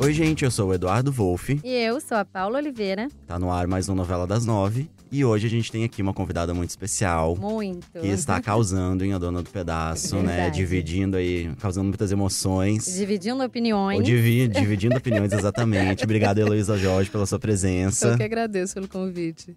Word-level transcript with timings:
Oi, 0.00 0.12
gente, 0.12 0.44
eu 0.44 0.50
sou 0.50 0.68
o 0.68 0.74
Eduardo 0.74 1.10
Wolff. 1.10 1.60
E 1.64 1.72
eu 1.74 2.00
sou 2.00 2.16
a 2.16 2.24
Paula 2.24 2.58
Oliveira. 2.58 3.08
Tá 3.26 3.38
no 3.38 3.50
ar 3.50 3.66
mais 3.66 3.88
uma 3.88 3.96
novela 3.96 4.26
das 4.26 4.46
nove. 4.46 4.88
E 5.10 5.24
hoje 5.24 5.46
a 5.46 5.50
gente 5.50 5.72
tem 5.72 5.84
aqui 5.84 6.00
uma 6.02 6.12
convidada 6.14 6.54
muito 6.54 6.70
especial. 6.70 7.34
Muito. 7.36 7.86
Que 7.98 8.06
está 8.06 8.38
causando 8.42 9.04
em 9.04 9.12
A 9.12 9.18
Dona 9.18 9.42
do 9.42 9.50
Pedaço, 9.50 10.16
né? 10.16 10.50
Dividindo 10.50 11.16
aí, 11.16 11.50
causando 11.58 11.88
muitas 11.88 12.12
emoções. 12.12 12.84
Dividindo 12.94 13.42
opiniões. 13.42 13.98
Ou 13.98 14.04
divi- 14.04 14.46
dividindo 14.48 14.96
opiniões, 14.96 15.32
exatamente. 15.32 16.04
Obrigado, 16.04 16.38
Heloísa 16.38 16.78
Jorge, 16.78 17.10
pela 17.10 17.26
sua 17.26 17.38
presença. 17.38 18.08
Eu 18.08 18.16
que 18.16 18.22
agradeço 18.22 18.74
pelo 18.74 18.86
convite. 18.88 19.56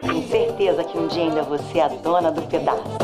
Tenho 0.00 0.28
certeza 0.28 0.84
que 0.84 0.98
um 0.98 1.08
dia 1.08 1.22
ainda 1.22 1.42
você 1.42 1.78
é 1.78 1.82
a 1.84 1.88
dona 1.88 2.30
do 2.30 2.42
pedaço. 2.42 3.03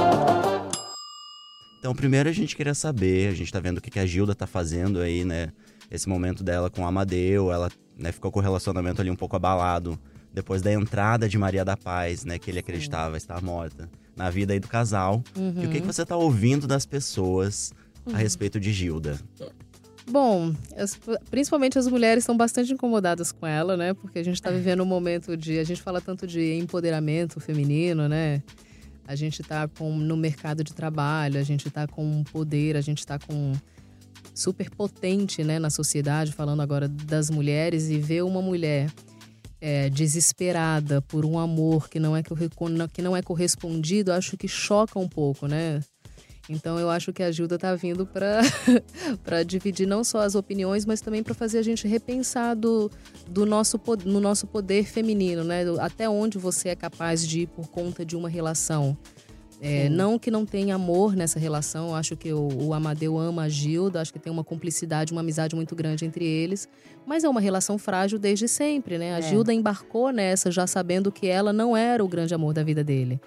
Então, 1.80 1.94
primeiro 1.94 2.28
a 2.28 2.32
gente 2.32 2.54
queria 2.54 2.74
saber, 2.74 3.28
a 3.30 3.34
gente 3.34 3.50
tá 3.50 3.58
vendo 3.58 3.78
o 3.78 3.80
que 3.80 3.90
que 3.90 3.98
a 3.98 4.04
Gilda 4.06 4.34
tá 4.34 4.46
fazendo 4.46 5.00
aí, 5.00 5.24
né? 5.24 5.50
Esse 5.90 6.08
momento 6.08 6.44
dela 6.44 6.70
com 6.70 6.82
o 6.82 6.86
Amadeu, 6.86 7.50
ela 7.50 7.68
né, 7.98 8.12
ficou 8.12 8.30
com 8.30 8.38
o 8.38 8.42
relacionamento 8.42 9.00
ali 9.00 9.10
um 9.10 9.16
pouco 9.16 9.34
abalado. 9.34 9.98
Depois 10.32 10.62
da 10.62 10.72
entrada 10.72 11.28
de 11.28 11.36
Maria 11.36 11.64
da 11.64 11.76
Paz, 11.76 12.24
né? 12.24 12.38
Que 12.38 12.50
ele 12.50 12.60
acreditava 12.60 13.16
estar 13.16 13.42
morta. 13.42 13.88
Na 14.14 14.28
vida 14.30 14.52
aí 14.52 14.60
do 14.60 14.68
casal. 14.68 15.24
E 15.62 15.66
o 15.66 15.70
que, 15.70 15.80
que 15.80 15.86
você 15.86 16.04
tá 16.04 16.16
ouvindo 16.16 16.66
das 16.68 16.84
pessoas 16.86 17.72
a 18.12 18.16
respeito 18.18 18.60
de 18.60 18.70
Gilda? 18.72 19.18
Bom, 20.08 20.54
as- 20.76 21.00
principalmente 21.30 21.78
as 21.78 21.86
mulheres 21.88 22.22
estão 22.22 22.36
bastante 22.36 22.72
incomodadas 22.72 23.32
com 23.32 23.46
ela, 23.46 23.76
né? 23.76 23.94
Porque 23.94 24.18
a 24.18 24.22
gente 24.24 24.34
está 24.34 24.50
vivendo 24.50 24.82
um 24.82 24.86
momento 24.86 25.36
de. 25.36 25.58
A 25.58 25.64
gente 25.64 25.80
fala 25.82 26.00
tanto 26.00 26.26
de 26.26 26.54
empoderamento 26.58 27.40
feminino, 27.40 28.06
né? 28.08 28.42
A 29.10 29.16
gente 29.16 29.42
está 29.42 29.68
no 29.80 30.16
mercado 30.16 30.62
de 30.62 30.72
trabalho, 30.72 31.40
a 31.40 31.42
gente 31.42 31.66
está 31.66 31.84
com 31.84 32.22
poder, 32.22 32.76
a 32.76 32.80
gente 32.80 33.00
está 33.00 33.18
com 33.18 33.52
super 34.32 34.70
potente 34.70 35.42
né, 35.42 35.58
na 35.58 35.68
sociedade, 35.68 36.30
falando 36.30 36.62
agora 36.62 36.86
das 36.86 37.28
mulheres, 37.28 37.88
e 37.88 37.98
ver 37.98 38.22
uma 38.22 38.40
mulher 38.40 38.88
é, 39.60 39.90
desesperada 39.90 41.02
por 41.02 41.24
um 41.24 41.40
amor 41.40 41.88
que 41.88 41.98
não 41.98 42.16
é, 42.16 42.22
que 42.22 43.02
não 43.02 43.16
é 43.16 43.20
correspondido, 43.20 44.12
acho 44.12 44.36
que 44.36 44.46
choca 44.46 44.96
um 44.96 45.08
pouco, 45.08 45.48
né? 45.48 45.80
Então 46.48 46.78
eu 46.78 46.90
acho 46.90 47.12
que 47.12 47.22
a 47.22 47.30
Gilda 47.30 47.58
tá 47.58 47.74
vindo 47.74 48.06
para 48.06 48.40
dividir 49.46 49.86
não 49.86 50.02
só 50.02 50.20
as 50.20 50.34
opiniões, 50.34 50.84
mas 50.84 51.00
também 51.00 51.22
para 51.22 51.34
fazer 51.34 51.58
a 51.58 51.62
gente 51.62 51.86
repensar 51.86 52.54
do, 52.56 52.90
do 53.28 53.46
nosso, 53.46 53.80
no 54.04 54.20
nosso 54.20 54.46
poder 54.46 54.84
feminino, 54.84 55.44
né? 55.44 55.64
Até 55.78 56.08
onde 56.08 56.38
você 56.38 56.70
é 56.70 56.74
capaz 56.74 57.26
de 57.26 57.42
ir 57.42 57.46
por 57.46 57.68
conta 57.68 58.04
de 58.04 58.16
uma 58.16 58.28
relação. 58.28 58.96
É, 59.62 59.90
não 59.90 60.18
que 60.18 60.30
não 60.30 60.46
tenha 60.46 60.74
amor 60.74 61.14
nessa 61.14 61.38
relação, 61.38 61.88
eu 61.88 61.94
acho 61.94 62.16
que 62.16 62.32
o, 62.32 62.48
o 62.62 62.72
Amadeu 62.72 63.18
ama 63.18 63.42
a 63.42 63.48
Gilda, 63.48 64.00
acho 64.00 64.10
que 64.10 64.18
tem 64.18 64.32
uma 64.32 64.42
cumplicidade, 64.42 65.12
uma 65.12 65.20
amizade 65.20 65.54
muito 65.54 65.76
grande 65.76 66.06
entre 66.06 66.24
eles, 66.24 66.66
mas 67.06 67.24
é 67.24 67.28
uma 67.28 67.42
relação 67.42 67.76
frágil 67.76 68.18
desde 68.18 68.48
sempre, 68.48 68.96
né? 68.96 69.14
A 69.14 69.18
É. 69.18 69.22
Gilda 69.22 69.52
embarcou 69.52 70.10
nessa 70.12 70.50
já 70.50 70.66
sabendo 70.66 71.12
que 71.12 71.26
ela 71.26 71.52
não 71.52 71.76
era 71.76 72.02
o 72.02 72.08
grande 72.08 72.34
amor 72.34 72.54
da 72.54 72.62
vida 72.62 72.82
dele. 72.82 73.20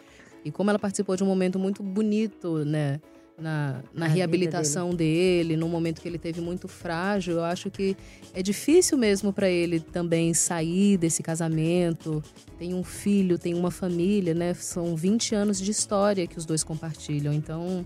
E 0.46 0.52
como 0.52 0.70
ela 0.70 0.80
participou 0.80 1.16
de 1.16 1.24
um 1.24 1.28
momento 1.28 1.58
muito 1.60 1.82
bonito, 1.82 2.64
né? 2.66 3.00
Na, 3.36 3.82
na 3.92 4.06
reabilitação 4.06 4.94
dele, 4.94 5.58
num 5.58 5.68
momento 5.68 6.00
que 6.00 6.08
ele 6.08 6.20
teve 6.20 6.40
muito 6.40 6.68
frágil, 6.68 7.38
eu 7.38 7.44
acho 7.44 7.72
que 7.72 7.98
é 8.32 8.44
difícil 8.44 8.96
mesmo 8.96 9.34
para 9.34 9.50
ele 9.50 9.80
também 9.80 10.36
sair 10.36 10.98
desse 10.98 11.24
casamento. 11.24 12.24
Tem 12.60 12.76
um 12.76 12.84
filho, 12.84 13.40
tem 13.40 13.56
uma 13.56 13.72
família, 13.72 14.36
né? 14.36 14.54
São 14.54 14.96
20 14.96 15.34
anos 15.34 15.60
de 15.60 15.72
história 15.72 16.28
que 16.28 16.38
os 16.38 16.46
dois 16.46 16.64
compartilham. 16.64 17.34
Então, 17.34 17.84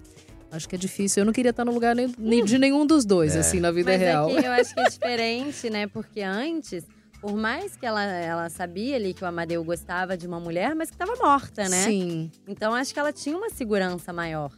acho 0.51 0.67
que 0.67 0.75
é 0.75 0.77
difícil. 0.77 1.21
Eu 1.21 1.25
não 1.25 1.31
queria 1.33 1.51
estar 1.51 1.63
no 1.63 1.71
lugar 1.71 1.95
nem, 1.95 2.13
nem 2.17 2.43
de 2.43 2.57
nenhum 2.57 2.85
dos 2.85 3.05
dois, 3.05 3.33
É. 3.33 3.39
assim, 3.39 3.61
na 3.61 3.71
vida 3.71 3.91
Mas 3.91 4.01
real. 4.01 4.29
é 4.29 4.45
eu 4.47 4.51
acho 4.51 4.73
que 4.73 4.81
é 4.81 4.89
diferente, 4.89 5.69
né? 5.69 5.87
Porque 5.87 6.19
antes, 6.21 6.83
por 7.27 7.35
mais 7.35 7.75
que 7.75 7.85
ela, 7.85 8.01
ela 8.05 8.47
sabia 8.49 8.95
ali 8.95 9.13
que 9.13 9.21
o 9.21 9.27
Amadeu 9.27 9.61
gostava 9.61 10.15
de 10.15 10.25
uma 10.25 10.39
mulher, 10.39 10.73
mas 10.73 10.89
que 10.89 10.95
estava 10.95 11.13
morta, 11.21 11.67
né? 11.67 11.83
Sim. 11.83 12.31
Então 12.47 12.73
acho 12.73 12.93
que 12.93 12.99
ela 13.01 13.11
tinha 13.11 13.35
uma 13.35 13.49
segurança 13.49 14.13
maior. 14.13 14.49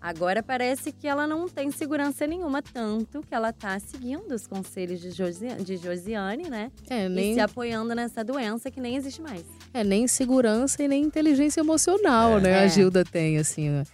Agora 0.00 0.42
parece 0.42 0.90
que 0.90 1.06
ela 1.06 1.24
não 1.24 1.48
tem 1.48 1.70
segurança 1.70 2.26
nenhuma, 2.26 2.60
tanto 2.62 3.20
que 3.22 3.32
ela 3.32 3.52
tá 3.52 3.78
seguindo 3.78 4.32
os 4.34 4.44
conselhos 4.44 5.00
de, 5.00 5.12
Josi 5.12 5.46
de 5.64 5.76
Josiane, 5.76 6.50
né? 6.50 6.72
É, 6.90 7.06
E 7.06 7.08
nem, 7.08 7.34
se 7.34 7.40
apoiando 7.40 7.94
nessa 7.94 8.24
doença 8.24 8.72
que 8.72 8.80
nem 8.80 8.96
existe 8.96 9.22
mais. 9.22 9.44
é, 9.72 9.84
nem 9.84 10.08
segurança 10.08 10.82
e 10.82 10.88
nem 10.88 11.04
inteligência 11.04 11.60
emocional, 11.60 12.38
É. 12.38 12.40
né? 12.40 12.50
É. 12.50 12.64
A 12.64 12.66
Gilda 12.66 13.04
tem, 13.04 13.38
assim. 13.38 13.84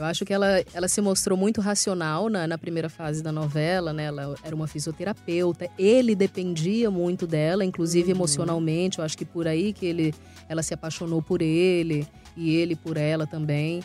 Eu 0.00 0.06
acho 0.06 0.24
que 0.24 0.32
ela, 0.32 0.64
ela 0.72 0.88
se 0.88 1.00
mostrou 1.00 1.36
muito 1.36 1.60
racional 1.60 2.30
na, 2.30 2.46
na 2.46 2.56
primeira 2.56 2.88
fase 2.88 3.22
da 3.22 3.30
novela, 3.30 3.92
né? 3.92 4.04
Ela 4.04 4.34
era 4.42 4.56
uma 4.56 4.66
fisioterapeuta. 4.66 5.68
Ele 5.78 6.14
dependia 6.14 6.90
muito 6.90 7.26
dela, 7.26 7.64
inclusive 7.64 8.10
Uhum. 8.10 8.16
emocionalmente. 8.16 8.98
Eu 8.98 9.04
acho 9.04 9.16
que 9.16 9.24
por 9.26 9.46
aí 9.46 9.72
que 9.74 9.84
ele, 9.84 10.14
ela 10.48 10.62
se 10.62 10.72
apaixonou 10.72 11.20
por 11.20 11.42
ele 11.42 12.06
e 12.36 12.56
ele 12.56 12.74
por 12.74 12.96
ela 12.96 13.26
também. 13.26 13.82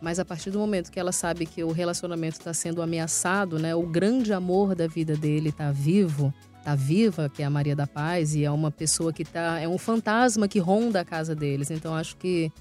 Mas 0.00 0.20
a 0.20 0.24
partir 0.24 0.50
do 0.50 0.58
momento 0.58 0.90
que 0.92 1.00
ela 1.00 1.10
sabe 1.10 1.46
que 1.46 1.64
o 1.64 1.72
relacionamento 1.72 2.38
está 2.38 2.54
sendo 2.54 2.80
ameaçado, 2.80 3.58
né? 3.58 3.74
O 3.74 3.82
grande 3.82 4.32
amor 4.32 4.74
da 4.74 4.86
vida 4.86 5.16
dele 5.16 5.48
está 5.48 5.72
vivo, 5.72 6.32
tá 6.62 6.74
viva, 6.76 7.28
que 7.28 7.42
é 7.42 7.46
a 7.46 7.50
Maria 7.50 7.74
da 7.74 7.86
Paz, 7.88 8.34
e 8.36 8.44
é 8.44 8.50
uma 8.50 8.70
pessoa 8.70 9.12
que 9.12 9.24
tá. 9.24 9.58
É 9.58 9.66
um 9.66 9.78
fantasma 9.78 10.46
que 10.46 10.58
ronda 10.60 11.00
a 11.00 11.04
casa 11.04 11.34
deles. 11.34 11.70
Então 11.72 11.92
acho 11.92 12.16
que. 12.18 12.52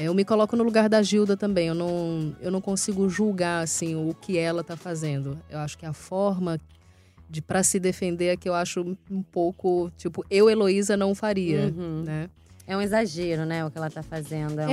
É, 0.00 0.04
eu 0.08 0.14
me 0.14 0.24
coloco 0.24 0.56
no 0.56 0.64
lugar 0.64 0.88
da 0.88 1.02
Gilda 1.02 1.36
também. 1.36 1.68
Eu 1.68 1.74
não, 1.74 2.34
eu 2.40 2.50
não 2.50 2.60
consigo 2.60 3.08
julgar 3.08 3.62
assim 3.62 3.94
o 3.94 4.14
que 4.14 4.38
ela 4.38 4.62
tá 4.64 4.76
fazendo. 4.76 5.38
Eu 5.50 5.58
acho 5.58 5.76
que 5.78 5.86
a 5.86 5.92
forma 5.92 6.58
de 7.28 7.40
para 7.40 7.62
se 7.62 7.78
defender 7.78 8.26
é 8.26 8.36
que 8.36 8.48
eu 8.48 8.54
acho 8.54 8.96
um 9.10 9.22
pouco 9.22 9.90
tipo 9.96 10.24
eu 10.30 10.50
Heloísa 10.50 10.96
não 10.96 11.14
faria, 11.14 11.72
Uhum. 11.76 12.02
né? 12.04 12.28
É 12.66 12.76
um 12.76 12.80
exagero, 12.80 13.44
né? 13.44 13.64
O 13.64 13.70
que 13.70 13.78
ela 13.78 13.90
tá 13.90 14.00
fazendo. 14.02 14.60
É, 14.60 14.64
uma... 14.66 14.72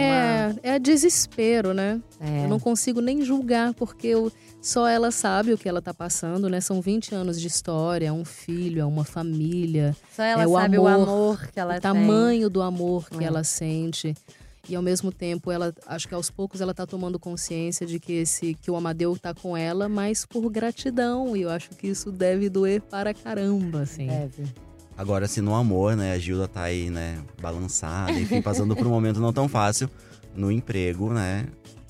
É, 0.64 0.76
é 0.76 0.80
desespero, 0.80 1.74
né? 1.74 2.00
É. 2.20 2.44
Eu 2.46 2.48
não 2.48 2.60
consigo 2.60 3.02
nem 3.02 3.24
julgar, 3.24 3.74
porque 3.74 4.08
eu- 4.08 4.32
só 4.62 4.88
ela 4.88 5.10
sabe 5.10 5.52
o 5.54 5.58
que 5.58 5.68
ela 5.68 5.82
tá 5.82 5.94
passando, 5.96 6.48
né? 6.48 6.62
São 6.62 6.80
20 6.80 7.16
anos 7.16 7.40
de 7.42 7.48
história, 7.48 8.08
é 8.08 8.12
um 8.12 8.24
filho, 8.26 8.82
é 8.82 8.86
uma 8.86 9.04
família, 9.04 9.96
Só 10.16 10.22
ela 10.22 10.44
é 10.44 10.48
o 10.48 10.54
sabe 10.54 10.78
o 10.78 10.86
amor, 10.88 11.08
amor 11.10 11.48
que 11.48 11.60
ela 11.60 11.72
o 11.72 11.74
tem. 11.74 11.82
tamanho 11.82 12.50
do 12.52 12.62
amor 12.62 13.10
que 13.10 13.24
É. 13.24 13.28
ela 13.28 13.44
sente. 13.44 14.14
E 14.70 14.76
ao 14.76 14.82
mesmo 14.82 15.12
tempo, 15.12 15.52
ela 15.52 15.74
acho 15.86 16.08
que 16.08 16.14
aos 16.14 16.30
poucos 16.30 16.60
ela 16.60 16.74
tá 16.74 16.86
tomando 16.86 17.18
consciência 17.18 17.86
de 17.86 18.00
que 18.00 18.14
esse 18.14 18.54
que 18.54 18.70
o 18.70 18.76
Amadeu 18.76 19.18
tá 19.18 19.34
com 19.34 19.56
ela, 19.56 19.88
mas 19.88 20.26
por 20.26 20.50
gratidão. 20.50 21.36
E 21.36 21.44
eu 21.44 21.50
acho 21.50 21.70
que 21.70 21.88
isso 21.88 22.12
deve 22.12 22.50
doer 22.50 22.82
para 22.82 23.14
caramba, 23.14 23.82
assim. 23.82 24.08
Deve. 24.08 24.44
Agora, 24.98 25.28
se 25.28 25.42
no 25.42 25.54
amor, 25.54 25.96
né, 25.96 26.14
a 26.14 26.18
Gilda 26.18 26.48
tá 26.48 26.64
aí, 26.64 26.90
né, 26.90 27.20
balançada, 27.40 28.14
enfim, 28.14 28.42
passando 28.42 28.76
por 28.76 28.88
um 28.88 28.90
momento 28.90 29.20
não 29.20 29.32
tão 29.32 29.48
fácil 29.48 29.88
no 30.36 30.52
emprego, 30.52 31.14
né? 31.14 31.46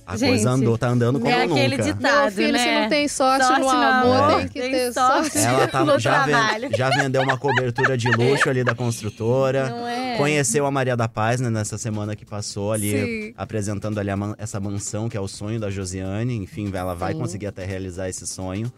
A 0.10 0.16
Gente, 0.16 0.30
coisa 0.30 0.52
andou, 0.52 0.78
tá 0.78 0.88
andando 0.88 1.20
como 1.20 1.30
é 1.30 1.44
aquele 1.44 1.76
nunca. 1.78 1.84
ditado, 1.84 2.22
Meu 2.24 2.32
filho, 2.32 2.54
né? 2.54 2.60
se 2.60 2.82
não 2.82 2.90
tem 2.90 3.08
sorte, 3.10 3.46
Sorte 3.46 3.60
no 3.60 3.66
no 3.66 3.72
amor, 3.74 4.16
amor, 4.16 4.38
tem 4.40 4.48
que 4.48 4.60
tem 4.62 4.72
ter 4.72 4.94
sorte. 4.94 5.32
sorte. 5.32 5.38
Ela 5.46 5.68
tá, 5.68 5.84
no 5.86 6.00
já, 6.00 6.24
trabalho. 6.24 6.70
já 6.78 6.90
vendeu 6.92 7.22
uma 7.24 7.38
cobertura 7.38 7.98
de 7.98 8.10
luxo 8.12 8.50
ali 8.50 8.64
da 8.64 8.74
construtora. 8.74 9.70
Não 9.70 9.86
é? 9.86 10.16
Conheceu 10.16 10.66
a 10.66 10.72
Maria 10.72 10.96
da 10.96 11.10
Paz, 11.10 11.42
né, 11.42 11.50
nessa 11.50 11.78
semana 11.78 12.16
que 12.16 12.26
passou 12.26 12.72
ali, 12.72 12.92
Sim. 12.92 13.34
apresentando 13.38 14.00
ali 14.00 14.10
a 14.10 14.16
man- 14.16 14.34
essa 14.38 14.60
mansão, 14.62 15.10
que 15.10 15.18
é 15.18 15.20
o 15.20 15.28
sonho 15.28 15.60
da 15.60 15.70
Josiane. 15.70 16.38
Enfim, 16.38 16.72
ela 16.74 16.96
vai 16.96 17.12
Sim. 17.14 17.20
conseguir 17.20 17.48
até 17.48 17.66
realizar 17.66 18.08
esse 18.08 18.26
sonho. 18.26 18.72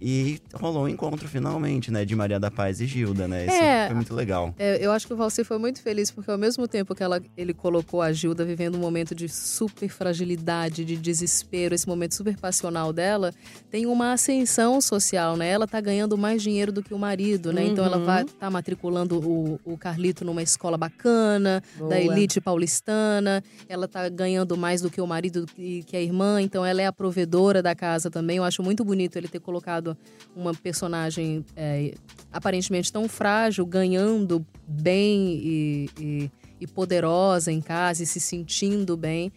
E 0.00 0.40
rolou 0.54 0.84
o 0.84 0.88
encontro 0.88 1.28
finalmente, 1.28 1.90
né, 1.90 2.04
de 2.04 2.16
Maria 2.16 2.40
da 2.40 2.50
Paz 2.50 2.80
e 2.80 2.86
Gilda, 2.86 3.28
né? 3.28 3.46
Isso 3.46 3.54
É. 3.54 3.86
foi 3.86 3.94
muito 3.96 4.14
legal. 4.14 4.54
É, 4.58 4.78
eu 4.84 4.92
acho 4.92 5.06
que 5.06 5.12
o 5.12 5.16
Valci 5.16 5.44
foi 5.44 5.58
muito 5.58 5.82
feliz, 5.82 6.10
porque 6.10 6.30
ao 6.30 6.38
mesmo 6.38 6.66
tempo 6.66 6.94
que 6.94 7.02
ela, 7.02 7.20
ele 7.36 7.52
colocou 7.52 8.00
a 8.00 8.10
Gilda 8.12 8.44
vivendo 8.44 8.76
um 8.76 8.80
momento 8.80 9.14
de 9.14 9.28
super 9.28 9.88
fragilidade, 9.90 10.84
de 10.84 10.96
desespero, 10.96 11.74
esse 11.74 11.86
momento 11.86 12.14
super 12.14 12.36
passional 12.36 12.92
dela, 12.92 13.32
tem 13.70 13.86
uma 13.86 14.12
ascensão 14.12 14.80
social, 14.80 15.36
né? 15.36 15.48
Ela 15.50 15.66
tá 15.66 15.80
ganhando 15.80 16.16
mais 16.16 16.42
dinheiro 16.42 16.72
do 16.72 16.82
que 16.82 16.94
o 16.94 16.98
marido, 16.98 17.52
né? 17.52 17.64
Então 17.66 17.84
ela 17.84 17.98
Uhum. 17.98 18.04
vai 18.04 18.24
tá 18.24 18.50
matriculando 18.50 19.18
o, 19.20 19.60
o 19.64 19.76
Carlito 19.76 20.24
numa 20.24 20.42
escola 20.42 20.78
bacana, 20.78 21.62
Boa. 21.76 21.90
da 21.90 22.00
elite 22.00 22.40
paulistana. 22.40 23.42
Ela 23.68 23.86
tá 23.86 24.08
ganhando 24.08 24.56
mais 24.56 24.80
do 24.80 24.90
que 24.90 25.00
o 25.00 25.06
marido 25.06 25.46
e 25.58 25.82
que 25.84 25.96
a 25.96 26.00
irmã, 26.00 26.40
então 26.40 26.64
ela 26.64 26.80
é 26.80 26.86
a 26.86 26.92
provedora 26.92 27.62
da 27.62 27.74
casa 27.74 28.10
também. 28.10 28.38
Eu 28.38 28.44
acho 28.44 28.62
muito 28.62 28.84
bonito 28.84 29.16
ele 29.16 29.28
ter 29.28 29.40
colocado 29.40 29.89
uma 30.34 30.54
personagem 30.54 31.44
é, 31.56 31.94
aparentemente 32.32 32.92
tão 32.92 33.08
frágil, 33.08 33.64
ganhando 33.66 34.44
bem 34.66 35.40
e, 35.42 35.90
e- 35.98 36.30
e 36.60 36.66
poderosa 36.66 37.50
em 37.50 37.60
casa 37.60 38.02
e 38.02 38.06
se 38.06 38.20
sentindo 38.20 38.96
bem. 38.96 39.32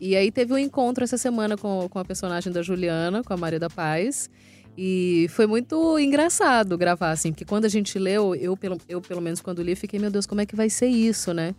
E 0.00 0.14
aí 0.16 0.30
teve 0.30 0.52
um 0.52 0.58
encontro 0.58 1.02
essa 1.04 1.18
semana 1.18 1.56
com, 1.56 1.88
com 1.88 1.98
a 1.98 2.04
personagem 2.04 2.52
da 2.52 2.62
Juliana, 2.62 3.22
com 3.22 3.32
a 3.32 3.36
Maria 3.36 3.58
da 3.58 3.68
Paz. 3.70 4.28
E 4.76 5.26
foi 5.30 5.46
muito 5.46 5.98
engraçado 5.98 6.76
gravar, 6.76 7.10
assim, 7.12 7.30
porque 7.32 7.44
quando 7.44 7.64
a 7.64 7.68
gente 7.68 7.96
leu, 7.98 8.34
eu 8.34 8.56
pelo, 8.56 8.76
eu 8.88 9.00
pelo 9.00 9.20
menos 9.20 9.40
quando 9.40 9.62
li, 9.62 9.76
fiquei, 9.76 10.00
meu 10.00 10.10
Deus, 10.10 10.26
como 10.26 10.40
é 10.40 10.46
que 10.46 10.56
vai 10.56 10.68
ser 10.68 10.86
isso, 10.88 11.32
né? 11.32 11.54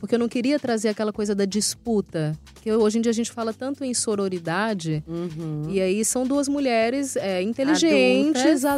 Porque 0.00 0.14
eu 0.14 0.18
não 0.18 0.28
queria 0.28 0.58
trazer 0.58 0.88
aquela 0.88 1.12
coisa 1.12 1.34
da 1.34 1.44
disputa. 1.44 2.36
Que 2.62 2.72
hoje 2.72 2.98
em 2.98 3.00
dia 3.00 3.10
a 3.10 3.14
gente 3.14 3.30
fala 3.30 3.52
tanto 3.52 3.84
em 3.84 3.94
sororidade, 3.94 5.04
Uhum. 5.06 5.66
e 5.68 5.80
aí 5.80 6.04
são 6.04 6.26
duas 6.26 6.48
mulheres 6.48 7.14
é, 7.16 7.40
inteligentes, 7.42 8.64
Adultas, 8.64 8.64
é. 8.64 8.70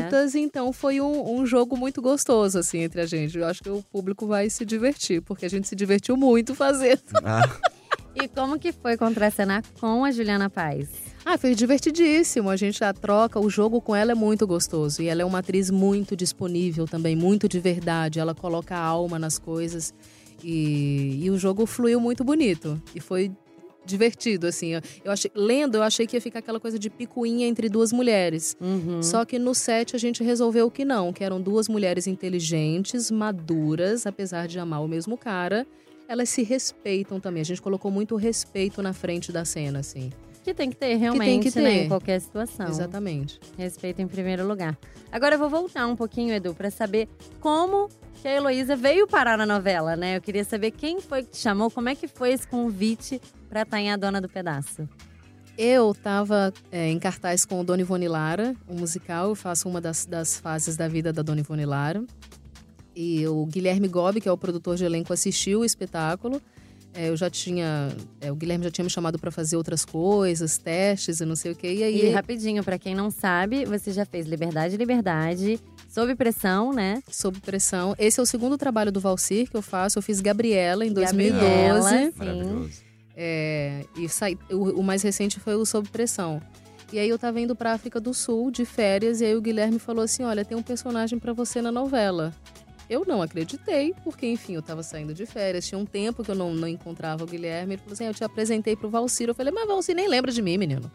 adultas, 0.00 0.34
então 0.34 0.72
foi 0.72 1.00
um, 1.00 1.38
um 1.40 1.44
jogo 1.44 1.76
muito 1.76 2.00
gostoso, 2.00 2.58
assim, 2.58 2.78
entre 2.78 3.00
a 3.00 3.06
gente. 3.06 3.36
Eu 3.36 3.46
acho 3.46 3.62
que 3.62 3.68
o 3.70 3.82
público 3.82 4.26
vai 4.26 4.48
se 4.48 4.64
divertir, 4.64 5.20
porque 5.20 5.44
a 5.44 5.50
gente 5.50 5.68
se 5.68 5.76
divertiu 5.76 6.16
muito 6.16 6.54
fazendo. 6.54 7.02
Ah, 7.24 7.42
E 8.14 8.26
como 8.26 8.58
que 8.58 8.72
foi 8.72 8.96
contracenar 8.96 9.62
com 9.80 10.04
a 10.04 10.10
Juliana 10.10 10.48
Paz? 10.50 10.88
Ah, 11.24 11.36
foi 11.38 11.54
divertidíssimo. 11.54 12.48
A 12.50 12.56
gente 12.56 12.82
a 12.82 12.92
troca, 12.92 13.38
o 13.38 13.48
jogo 13.50 13.80
com 13.80 13.94
ela 13.94 14.12
é 14.12 14.14
muito 14.14 14.46
gostoso. 14.46 15.02
E 15.02 15.08
ela 15.08 15.22
é 15.22 15.24
uma 15.24 15.38
atriz 15.40 15.70
muito 15.70 16.16
disponível 16.16 16.86
também, 16.86 17.14
muito 17.14 17.48
de 17.48 17.60
verdade. 17.60 18.18
Ela 18.18 18.34
coloca 18.34 18.74
a 18.74 18.80
alma 18.80 19.18
nas 19.18 19.38
coisas. 19.38 19.92
E, 20.42 21.20
e 21.24 21.30
o 21.30 21.38
jogo 21.38 21.66
fluiu 21.66 22.00
muito 22.00 22.22
bonito. 22.24 22.80
E 22.94 23.00
foi 23.00 23.30
divertido, 23.84 24.46
assim. 24.46 24.74
Eu 25.04 25.10
achei, 25.10 25.30
lendo, 25.34 25.76
eu 25.76 25.82
achei 25.82 26.06
que 26.06 26.16
ia 26.16 26.20
ficar 26.20 26.40
aquela 26.40 26.60
coisa 26.60 26.78
de 26.78 26.90
picuinha 26.90 27.46
entre 27.46 27.68
duas 27.68 27.92
mulheres. 27.92 28.56
Uhum. 28.60 29.02
Só 29.02 29.24
que 29.24 29.38
no 29.38 29.54
set 29.54 29.96
a 29.96 29.98
gente 29.98 30.22
resolveu 30.22 30.70
que 30.70 30.84
não, 30.84 31.12
que 31.12 31.24
eram 31.24 31.40
duas 31.40 31.68
mulheres 31.68 32.06
inteligentes, 32.06 33.10
maduras, 33.10 34.06
apesar 34.06 34.46
de 34.46 34.58
amar 34.58 34.82
o 34.82 34.88
mesmo 34.88 35.16
cara. 35.16 35.66
Elas 36.06 36.28
se 36.28 36.42
respeitam 36.42 37.18
também. 37.18 37.40
A 37.40 37.44
gente 37.44 37.60
colocou 37.60 37.90
muito 37.90 38.16
respeito 38.16 38.82
na 38.82 38.92
frente 38.92 39.32
da 39.32 39.44
cena, 39.44 39.80
assim. 39.80 40.10
Que 40.48 40.54
tem 40.54 40.70
que 40.70 40.76
ter, 40.76 40.94
realmente, 40.94 41.50
que 41.50 41.60
né? 41.60 41.70
ter. 41.70 41.84
Em 41.84 41.88
qualquer 41.88 42.18
situação. 42.22 42.68
Exatamente. 42.68 43.38
Respeito 43.58 44.00
em 44.00 44.08
primeiro 44.08 44.48
lugar. 44.48 44.78
Agora 45.12 45.34
eu 45.34 45.38
vou 45.38 45.50
voltar 45.50 45.86
um 45.86 45.94
pouquinho, 45.94 46.32
Edu, 46.32 46.54
pra 46.54 46.70
saber 46.70 47.06
como 47.38 47.90
que 48.14 48.26
a 48.26 48.34
Heloísa 48.34 48.74
veio 48.74 49.06
parar 49.06 49.36
na 49.36 49.44
novela, 49.44 49.94
né? 49.94 50.16
Eu 50.16 50.22
queria 50.22 50.44
saber 50.44 50.70
quem 50.70 51.02
foi 51.02 51.22
que 51.22 51.32
te 51.32 51.36
chamou, 51.36 51.70
como 51.70 51.90
é 51.90 51.94
que 51.94 52.08
foi 52.08 52.32
esse 52.32 52.48
convite 52.48 53.20
pra 53.46 53.60
estar 53.60 53.78
em 53.78 53.92
A 53.92 53.96
Dona 53.98 54.22
do 54.22 54.28
Pedaço. 54.28 54.88
Eu 55.58 55.90
estava 55.90 56.50
em 56.72 56.98
cartaz 56.98 57.44
com 57.44 57.60
o 57.60 57.64
Dona 57.64 57.82
Ivone 57.82 58.08
Lara, 58.08 58.56
um 58.66 58.76
musical. 58.78 59.28
Eu 59.28 59.34
faço 59.34 59.68
uma 59.68 59.82
das, 59.82 60.06
das 60.06 60.40
fases 60.40 60.78
da 60.78 60.88
vida 60.88 61.12
da 61.12 61.20
Dona 61.20 61.40
Ivone 61.40 61.66
Lara. 61.66 62.02
E 62.96 63.26
o 63.26 63.44
Guilherme 63.44 63.86
Gobi, 63.86 64.22
que 64.22 64.28
é 64.30 64.32
o 64.32 64.38
produtor 64.38 64.76
de 64.76 64.84
elenco, 64.86 65.12
assistiu 65.12 65.60
o 65.60 65.64
espetáculo. 65.66 66.40
É, 66.98 67.10
eu 67.10 67.16
já 67.16 67.30
tinha. 67.30 67.94
é, 68.20 68.32
o 68.32 68.34
Guilherme 68.34 68.64
já 68.64 68.72
tinha 68.72 68.82
me 68.82 68.90
chamado 68.90 69.20
para 69.20 69.30
fazer 69.30 69.56
outras 69.56 69.84
coisas, 69.84 70.58
testes 70.58 71.20
e 71.20 71.24
não 71.24 71.36
sei 71.36 71.52
o 71.52 71.54
quê. 71.54 71.72
E 71.72 71.84
aí. 71.84 72.06
E 72.06 72.10
rapidinho, 72.10 72.64
pra 72.64 72.76
quem 72.76 72.92
não 72.92 73.08
sabe, 73.08 73.64
você 73.64 73.92
já 73.92 74.04
fez 74.04 74.26
Liberdade, 74.26 74.76
Liberdade, 74.76 75.60
Sob 75.88 76.12
Pressão, 76.16 76.72
né? 76.72 77.00
Sob 77.08 77.38
pressão. 77.38 77.94
Esse 78.00 78.18
é 78.18 78.22
o 78.22 78.26
segundo 78.26 78.58
trabalho 78.58 78.90
do 78.90 78.98
Valcir 78.98 79.48
que 79.48 79.56
eu 79.56 79.62
faço. 79.62 79.96
Eu 79.96 80.02
fiz 80.02 80.20
Gabriela 80.20 80.84
em 80.84 80.92
2012. 80.92 81.38
Gabriela, 81.38 81.88
sim. 81.88 82.12
maravilhoso. 82.16 82.82
É, 83.16 83.84
e 83.96 84.08
saí, 84.08 84.36
o, 84.50 84.80
o 84.80 84.82
mais 84.82 85.00
recente 85.00 85.38
foi 85.38 85.54
o 85.54 85.64
Sob 85.64 85.88
Pressão. 85.90 86.42
E 86.92 86.98
aí 86.98 87.08
eu 87.08 87.18
tava 87.18 87.40
indo 87.40 87.54
pra 87.54 87.74
África 87.74 88.00
do 88.00 88.12
Sul 88.12 88.50
de 88.50 88.64
férias 88.64 89.20
e 89.20 89.24
aí 89.24 89.36
o 89.36 89.40
Guilherme 89.40 89.78
falou 89.78 90.02
assim: 90.02 90.24
"Olha, 90.24 90.44
tem 90.44 90.58
um 90.58 90.62
personagem 90.62 91.16
pra 91.16 91.32
você 91.32 91.62
na 91.62 91.70
novela". 91.70 92.34
Eu 92.88 93.04
não 93.06 93.20
acreditei, 93.20 93.94
porque 94.02 94.26
enfim, 94.26 94.54
eu 94.54 94.62
tava 94.62 94.82
saindo 94.82 95.12
de 95.12 95.26
férias, 95.26 95.66
tinha 95.66 95.78
um 95.78 95.84
tempo 95.84 96.24
que 96.24 96.30
eu 96.30 96.34
não, 96.34 96.54
não 96.54 96.66
encontrava 96.68 97.24
o 97.24 97.26
Guilherme. 97.26 97.74
Ele 97.74 97.78
falou 97.82 97.92
assim: 97.92 98.06
"Eu 98.06 98.14
te 98.14 98.24
apresentei 98.24 98.74
pro 98.76 98.88
Valcir". 98.88 99.28
Eu 99.28 99.34
falei: 99.34 99.52
"Mas 99.52 99.66
Valcir 99.68 99.94
nem 99.94 100.08
lembra 100.08 100.32
de 100.32 100.40
mim, 100.40 100.56
menino". 100.56 100.90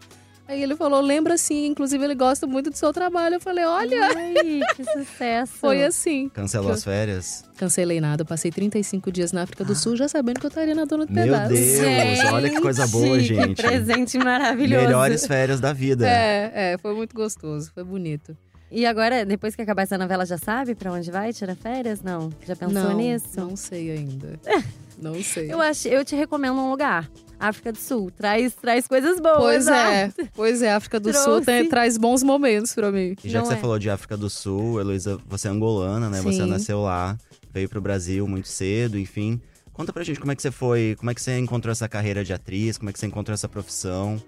Aí 0.48 0.62
ele 0.62 0.76
falou: 0.76 1.00
"Lembra 1.00 1.38
sim, 1.38 1.68
inclusive 1.68 2.04
ele 2.04 2.16
gosta 2.16 2.46
muito 2.48 2.70
do 2.70 2.76
seu 2.76 2.92
trabalho". 2.92 3.36
Eu 3.36 3.40
falei: 3.40 3.64
"Olha, 3.64 4.08
Ai, 4.14 4.34
que 4.76 4.84
sucesso. 4.92 5.54
foi 5.54 5.86
assim". 5.86 6.30
Cancelou 6.30 6.72
as 6.72 6.84
férias? 6.84 7.46
Cancelei 7.58 8.02
nada, 8.02 8.24
eu 8.24 8.26
passei 8.26 8.52
35 8.52 9.12
dias 9.12 9.32
na 9.32 9.44
África 9.44 9.64
do 9.64 9.76
Sul 9.76 9.96
já 9.96 10.08
sabendo 10.08 10.40
que 10.40 10.46
eu 10.46 10.50
estaria 10.50 10.74
na 10.76 10.86
Dona 10.86 11.06
do 11.06 11.14
Meu 11.14 11.24
Pedaço. 11.26 11.54
Deus, 11.54 12.34
olha 12.34 12.50
que 12.50 12.60
coisa 12.60 12.88
boa, 12.88 13.18
Que 13.18 13.24
gente. 13.24 13.62
presente 13.62 14.18
maravilhoso. 14.18 14.84
Melhores 14.86 15.26
férias 15.28 15.60
da 15.62 15.72
vida. 15.72 16.10
É, 16.10 16.74
é, 16.74 16.78
foi 16.78 16.94
muito 16.96 17.16
gostoso, 17.16 17.72
foi 17.74 17.84
bonito. 17.84 18.36
E 18.76 18.86
agora, 18.88 19.24
depois 19.24 19.56
que 19.56 19.62
acabar 19.62 19.84
essa 19.84 19.98
novela, 20.00 20.26
já 20.26 20.38
sabe 20.38 20.74
pra 20.74 20.92
onde 20.92 21.12
vai 21.12 21.32
tirar 21.32 21.56
férias? 21.56 22.02
Não? 22.02 22.32
Já 22.46 22.56
pensou 22.56 22.74
não, 22.82 22.98
nisso? 22.98 23.28
Não 23.38 23.56
sei 23.56 23.92
ainda. 23.92 24.40
não 25.00 25.22
sei. 25.24 25.54
Eu, 25.54 25.62
acho, 25.62 25.88
eu 25.88 26.04
te 26.04 26.16
recomendo 26.16 26.56
um 26.56 26.72
lugar. 26.72 27.08
África 27.40 27.72
do 27.72 27.78
Sul. 27.78 28.10
Traz, 28.10 28.54
traz 28.56 28.88
coisas 28.88 29.20
boas. 29.20 29.38
Pois 29.38 29.68
é, 29.68 30.12
pois 30.34 30.62
é, 30.64 30.72
a 30.72 30.78
África 30.78 31.00
do 31.00 31.10
Trouxe. 31.12 31.24
Sul 31.24 31.42
tem- 31.42 31.70
traz 31.70 31.98
bons 31.98 32.24
momentos 32.24 32.74
pra 32.74 32.92
mim. 32.92 33.16
E 33.24 33.30
já 33.30 33.40
Não 33.40 33.46
que 33.48 33.54
você 33.54 33.58
é. 33.60 33.62
falou 33.62 33.78
de 33.78 33.90
África 33.92 34.18
do 34.18 34.30
Sul, 34.30 34.80
Heloísa, 34.80 35.20
você 35.28 35.48
é 35.48 35.52
angolana, 35.52 36.10
né? 36.10 36.20
Você 36.22 36.42
Sim. 36.42 36.50
nasceu 36.50 36.82
lá, 36.82 37.16
veio 37.54 37.70
pro 37.70 37.80
Brasil 37.82 38.28
muito 38.28 38.48
cedo, 38.48 38.98
enfim. 38.98 39.40
Conta 39.74 39.92
pra 39.94 40.04
gente 40.04 40.20
como 40.20 40.32
é 40.32 40.36
que 40.36 40.42
você 40.42 40.52
foi, 40.52 40.96
como 40.98 41.12
é 41.12 41.14
que 41.14 41.22
você 41.22 41.38
encontrou 41.38 41.72
essa 41.72 41.88
carreira 41.90 42.24
de 42.24 42.32
atriz, 42.34 42.78
como 42.78 42.90
é 42.90 42.94
que 42.94 43.00
você 43.00 43.06
encontrou 43.08 43.34
essa 43.34 43.50
profissão 43.50 44.22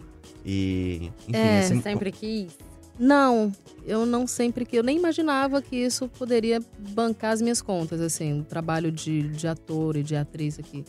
e, 0.45 1.09
enfim, 1.27 1.38
É, 1.38 1.59
esse- 1.62 1.81
Sempre 1.81 2.12
quis. 2.12 2.51
Não, 2.97 3.51
eu 3.86 4.06
não 4.06 4.25
sempre 4.25 4.65
que. 4.65 4.77
Eu 4.77 4.83
nem 4.83 4.97
imaginava 4.97 5.62
que 5.62 5.75
isso 5.75 6.07
poderia 6.07 6.59
bancar 6.77 7.33
as 7.33 7.42
minhas 7.42 7.62
contas, 7.62 8.00
assim, 8.00 8.39
o 8.39 8.44
trabalho 8.44 8.92
de, 8.92 9.24
de 9.30 9.47
ator 9.47 9.97
e 9.97 10.03
de 10.03 10.15
atriz 10.15 10.57
aqui. 10.57 10.86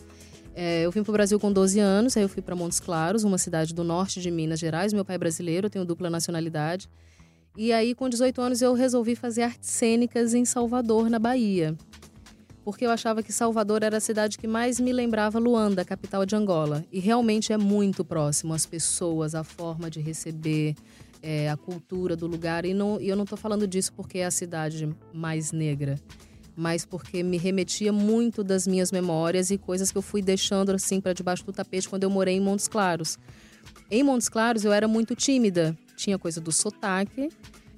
É, 0.54 0.82
eu 0.82 0.90
vim 0.90 1.02
pro 1.02 1.12
Brasil 1.12 1.38
com 1.38 1.52
12 1.52 1.78
anos, 1.80 2.16
aí 2.16 2.22
eu 2.22 2.28
fui 2.28 2.40
para 2.40 2.56
Montes 2.56 2.80
Claros, 2.80 3.24
uma 3.24 3.36
cidade 3.36 3.74
do 3.74 3.84
norte 3.84 4.20
de 4.20 4.30
Minas 4.30 4.58
Gerais. 4.58 4.92
Meu 4.92 5.04
pai 5.04 5.16
é 5.16 5.18
brasileiro, 5.18 5.66
eu 5.66 5.70
tenho 5.70 5.84
dupla 5.84 6.08
nacionalidade. 6.08 6.88
E 7.56 7.72
aí, 7.72 7.94
com 7.94 8.08
18 8.08 8.40
anos, 8.40 8.62
eu 8.62 8.72
resolvi 8.72 9.14
fazer 9.14 9.42
artes 9.42 9.68
cênicas 9.68 10.32
em 10.32 10.44
Salvador, 10.44 11.10
na 11.10 11.18
Bahia. 11.18 11.76
Porque 12.64 12.86
eu 12.86 12.90
achava 12.90 13.22
que 13.22 13.32
Salvador 13.32 13.82
era 13.82 13.98
a 13.98 14.00
cidade 14.00 14.38
que 14.38 14.46
mais 14.46 14.80
me 14.80 14.92
lembrava 14.92 15.38
Luanda, 15.38 15.84
capital 15.84 16.24
de 16.24 16.34
Angola. 16.34 16.84
E 16.90 17.00
realmente 17.00 17.52
é 17.52 17.58
muito 17.58 18.04
próximo, 18.04 18.54
as 18.54 18.66
pessoas, 18.66 19.34
a 19.34 19.44
forma 19.44 19.90
de 19.90 20.00
receber, 20.00 20.74
é, 21.26 21.50
a 21.50 21.56
cultura 21.56 22.14
do 22.14 22.28
lugar. 22.28 22.64
E, 22.64 22.72
não, 22.72 23.00
eu 23.00 23.16
não 23.16 23.24
estou 23.24 23.36
falando 23.36 23.66
disso 23.66 23.92
porque 23.92 24.18
é 24.18 24.26
a 24.26 24.30
cidade 24.30 24.88
mais 25.12 25.50
negra, 25.50 25.96
mas 26.54 26.86
porque 26.86 27.20
me 27.24 27.36
remetia 27.36 27.92
muito 27.92 28.44
das 28.44 28.64
minhas 28.64 28.92
memórias 28.92 29.50
e 29.50 29.58
coisas 29.58 29.90
que 29.90 29.98
eu 29.98 30.02
fui 30.02 30.22
deixando 30.22 30.70
assim 30.70 31.00
para 31.00 31.12
debaixo 31.12 31.44
do 31.44 31.52
tapete 31.52 31.88
quando 31.88 32.04
eu 32.04 32.10
morei 32.10 32.36
em 32.36 32.40
Montes 32.40 32.68
Claros. 32.68 33.18
Em 33.90 34.04
Montes 34.04 34.28
Claros 34.28 34.64
eu 34.64 34.72
era 34.72 34.86
muito 34.86 35.16
tímida, 35.16 35.76
tinha 35.96 36.16
coisa 36.16 36.40
do 36.40 36.52
sotaque, 36.52 37.28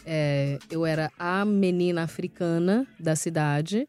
é, 0.04 0.58
eu 0.70 0.84
era 0.84 1.10
a 1.18 1.42
menina 1.46 2.02
africana 2.02 2.86
da 3.00 3.16
cidade. 3.16 3.86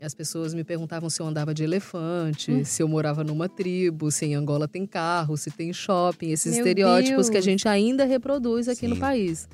As 0.00 0.14
pessoas 0.14 0.52
me 0.52 0.62
perguntavam 0.62 1.08
se 1.08 1.20
eu 1.22 1.26
andava 1.26 1.54
de 1.54 1.64
elefante, 1.64 2.64
se 2.66 2.82
eu 2.82 2.88
morava 2.88 3.24
numa 3.24 3.48
tribo, 3.48 4.10
se 4.10 4.26
em 4.26 4.34
Angola 4.34 4.68
tem 4.68 4.86
carro, 4.86 5.36
se 5.38 5.50
tem 5.50 5.72
shopping, 5.72 6.32
esses 6.32 6.52
Meu 6.52 6.66
estereótipos 6.66 7.30
que 7.30 7.36
a 7.36 7.40
Deus. 7.40 7.44
gente 7.44 7.66
ainda 7.66 8.04
reproduz 8.04 8.68
aqui 8.68 8.86
no 8.86 8.94
Sim. 8.94 9.00
país. 9.00 9.48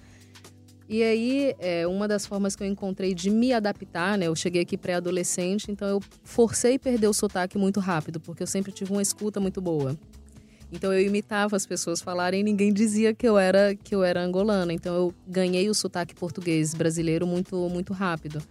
E 0.88 1.00
aí, 1.02 1.54
é, 1.61 1.87
uma 1.87 2.08
das 2.08 2.26
formas 2.26 2.56
que 2.56 2.62
eu 2.62 2.66
encontrei 2.66 3.14
de 3.14 3.30
me 3.30 3.52
adaptar, 3.52 4.18
né? 4.18 4.26
Eu 4.26 4.34
cheguei 4.34 4.62
aqui 4.62 4.76
pré-adolescente, 4.76 5.70
então 5.70 5.88
eu 5.88 6.00
forcei 6.25 6.76
perder 6.76 7.06
o 7.06 7.14
sotaque 7.14 7.56
muito 7.56 7.78
rápido, 7.78 8.18
porque 8.18 8.42
eu 8.42 8.46
sempre 8.46 8.72
tive 8.72 8.92
uma 8.92 9.00
escuta 9.00 9.38
muito 9.38 9.61
boa. 9.61 9.96
Então 10.72 10.92
eu 10.92 11.00
imitava 11.06 11.54
as 11.54 11.64
pessoas 11.64 12.00
falarem 12.02 12.40
e 12.40 12.42
ninguém 12.42 12.72
dizia 12.72 13.14
que 13.14 13.26
eu 13.28 13.38
era 13.38 13.75
que 13.76 13.94
eu 13.94 14.02
era 14.02 14.22
angolana. 14.22 14.72
Então 14.72 14.94
eu 14.94 15.14
ganhei 15.26 15.68
o 15.70 15.75
sotaque 15.75 16.14
português 16.14 16.75
brasileiro 16.75 17.26
muito 17.26 17.56
muito 17.68 17.92
rápido. 17.92 18.42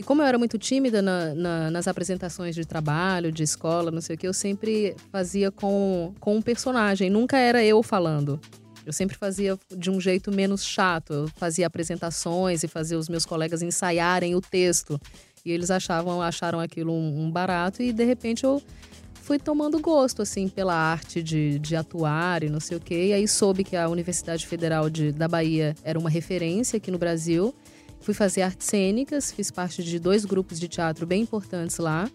E 0.00 0.02
como 0.02 0.22
eu 0.22 0.26
era 0.26 0.38
muito 0.38 0.56
tímida 0.56 1.02
na- 1.02 1.34
na- 1.34 1.70
nas 1.70 1.86
apresentações 1.86 2.54
de 2.54 2.64
trabalho, 2.64 3.30
de 3.30 3.42
escola, 3.42 3.90
não 3.90 4.00
sei 4.00 4.16
o 4.16 4.18
que, 4.18 4.26
eu 4.26 4.32
sempre 4.32 4.96
fazia 5.12 5.50
com, 5.50 6.14
com 6.18 6.36
um 6.36 6.40
personagem. 6.40 7.10
Nunca 7.10 7.36
era 7.36 7.62
eu 7.62 7.82
falando. 7.82 8.40
Eu 8.86 8.94
sempre 8.94 9.14
fazia 9.14 9.58
de 9.76 9.90
um 9.90 10.00
jeito 10.00 10.32
menos 10.32 10.64
chato. 10.64 11.12
Eu 11.12 11.28
fazia 11.36 11.66
apresentações 11.66 12.62
e 12.62 12.68
fazia 12.68 12.98
os 12.98 13.10
meus 13.10 13.26
colegas 13.26 13.60
ensaiarem 13.60 14.34
o 14.34 14.40
texto. 14.40 14.98
E 15.44 15.52
eles 15.52 15.70
achavam, 15.70 16.22
acharam 16.22 16.60
aquilo 16.60 16.94
um, 16.94 17.24
um 17.26 17.30
barato 17.30 17.82
e 17.82 17.92
de 17.92 18.04
repente 18.06 18.42
eu 18.44 18.62
fui 19.20 19.38
tomando 19.38 19.78
gosto, 19.80 20.22
assim, 20.22 20.48
pela 20.48 20.72
arte 20.74 21.22
de, 21.22 21.58
de 21.58 21.76
atuar 21.76 22.42
e 22.42 22.48
não 22.48 22.58
sei 22.58 22.78
o 22.78 22.80
quê. 22.80 23.08
E 23.08 23.12
aí 23.12 23.28
soube 23.28 23.64
que 23.64 23.76
a 23.76 23.86
Universidade 23.86 24.46
Federal 24.46 24.88
de, 24.88 25.12
da 25.12 25.28
Bahia 25.28 25.74
era 25.84 25.98
uma 25.98 26.08
referência 26.08 26.78
aqui 26.78 26.90
no 26.90 26.96
Brasil. 26.96 27.54
Fui 28.00 28.14
fazer 28.14 28.42
artes 28.42 28.66
cênicas, 28.66 29.30
fiz 29.30 29.50
parte 29.50 29.82
de 29.82 29.98
dois 29.98 30.24
grupos 30.24 30.58
de 30.58 30.68
teatro 30.68 31.06
bem 31.06 31.22
importantes 31.22 31.78
lá. 31.78 32.10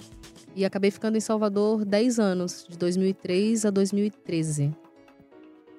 E 0.55 0.63
acabei 0.65 0.89
ficando 0.89 1.17
em 1.17 1.21
Salvador 1.21 1.83
10 1.83 2.19
anos, 2.19 2.65
de 2.67 2.77
2003 2.77 3.65
a 3.65 3.69
2013. 3.69 4.73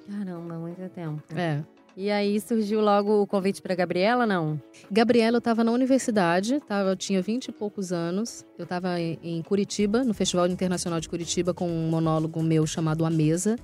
Caramba, 0.08 0.54
muito 0.58 0.88
tempo. 0.90 1.22
É. 1.34 1.62
E 1.96 2.10
aí 2.10 2.38
surgiu 2.38 2.82
logo 2.82 3.22
o 3.22 3.26
convite 3.26 3.62
pra 3.62 3.74
Gabriela, 3.74 4.26
não? 4.26 4.60
Gabriela, 4.90 5.36
eu 5.36 5.38
estava 5.38 5.64
na 5.64 5.72
universidade, 5.72 6.60
tava, 6.60 6.90
eu 6.90 6.96
tinha 6.96 7.22
20 7.22 7.46
e 7.46 7.52
poucos 7.52 7.90
anos. 7.90 8.44
Eu 8.58 8.64
estava 8.64 9.00
em 9.00 9.42
Curitiba, 9.42 10.04
no 10.04 10.12
Festival 10.12 10.46
Internacional 10.46 11.00
de 11.00 11.08
Curitiba, 11.08 11.54
com 11.54 11.66
um 11.66 11.88
monólogo 11.88 12.42
meu 12.42 12.66
chamado 12.66 13.06
A 13.06 13.10
Mesa. 13.10 13.56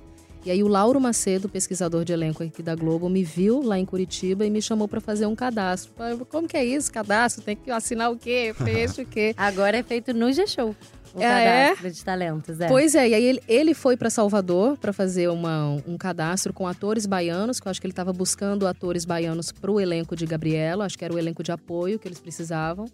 E 0.45 0.51
aí 0.51 0.61
o 0.61 0.67
Lauro 0.67 0.99
Macedo, 0.99 1.47
pesquisador 1.47 2.03
de 2.03 2.11
elenco 2.11 2.43
aqui 2.43 2.61
da 2.61 2.75
Globo, 2.75 3.07
me 3.07 3.23
viu 3.23 3.61
lá 3.61 3.79
em 3.79 3.85
Curitiba 3.85 4.45
e 4.45 4.49
me 4.49 4.61
chamou 4.61 4.89
para 4.89 4.99
fazer 4.99 5.25
um 5.25 5.35
cadastro. 5.35 5.93
Falei, 5.95 6.17
Como 6.29 6.49
que 6.49 6.57
é 6.57 6.65
isso? 6.65 6.91
Cadastro? 6.91 7.41
Tem 7.41 7.55
que 7.55 7.71
assinar 7.71 8.11
o 8.11 8.17
quê? 8.17 8.53
Preenche 8.57 9.03
o 9.03 9.05
quê? 9.05 9.33
Agora 9.37 9.77
é 9.77 9.83
feito 9.83 10.13
no 10.13 10.31
G-Show. 10.33 10.75
O 11.13 11.21
é? 11.21 11.67
cadastro 11.67 11.91
de 11.91 12.03
talentos, 12.03 12.59
é. 12.59 12.67
Pois 12.67 12.93
é, 12.93 13.07
e 13.07 13.13
aí 13.13 13.23
ele, 13.23 13.43
ele 13.47 13.73
foi 13.73 13.95
para 13.95 14.09
Salvador 14.09 14.77
para 14.77 14.91
fazer 14.91 15.29
uma, 15.29 15.81
um 15.87 15.97
cadastro 15.97 16.51
com 16.51 16.67
atores 16.67 17.05
baianos, 17.05 17.61
que 17.61 17.67
eu 17.67 17.69
acho 17.69 17.79
que 17.79 17.87
ele 17.87 17.93
estava 17.93 18.11
buscando 18.11 18.67
atores 18.67 19.05
baianos 19.05 19.51
para 19.51 19.71
o 19.71 19.79
elenco 19.79 20.13
de 20.13 20.25
Gabriela, 20.25 20.85
acho 20.85 20.97
que 20.97 21.05
era 21.05 21.13
o 21.13 21.19
elenco 21.19 21.41
de 21.41 21.51
apoio 21.53 21.97
que 21.97 22.07
eles 22.07 22.19
precisavam. 22.19 22.87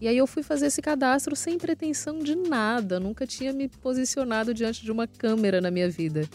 E 0.00 0.08
aí 0.08 0.16
eu 0.16 0.26
fui 0.26 0.42
fazer 0.42 0.66
esse 0.66 0.80
cadastro 0.80 1.36
sem 1.36 1.58
pretensão 1.58 2.20
de 2.20 2.34
nada, 2.34 2.98
nunca 2.98 3.26
tinha 3.26 3.52
me 3.52 3.68
posicionado 3.68 4.54
diante 4.54 4.82
de 4.82 4.90
uma 4.90 5.06
câmera 5.06 5.60
na 5.60 5.70
minha 5.70 5.90
vida. 5.90 6.28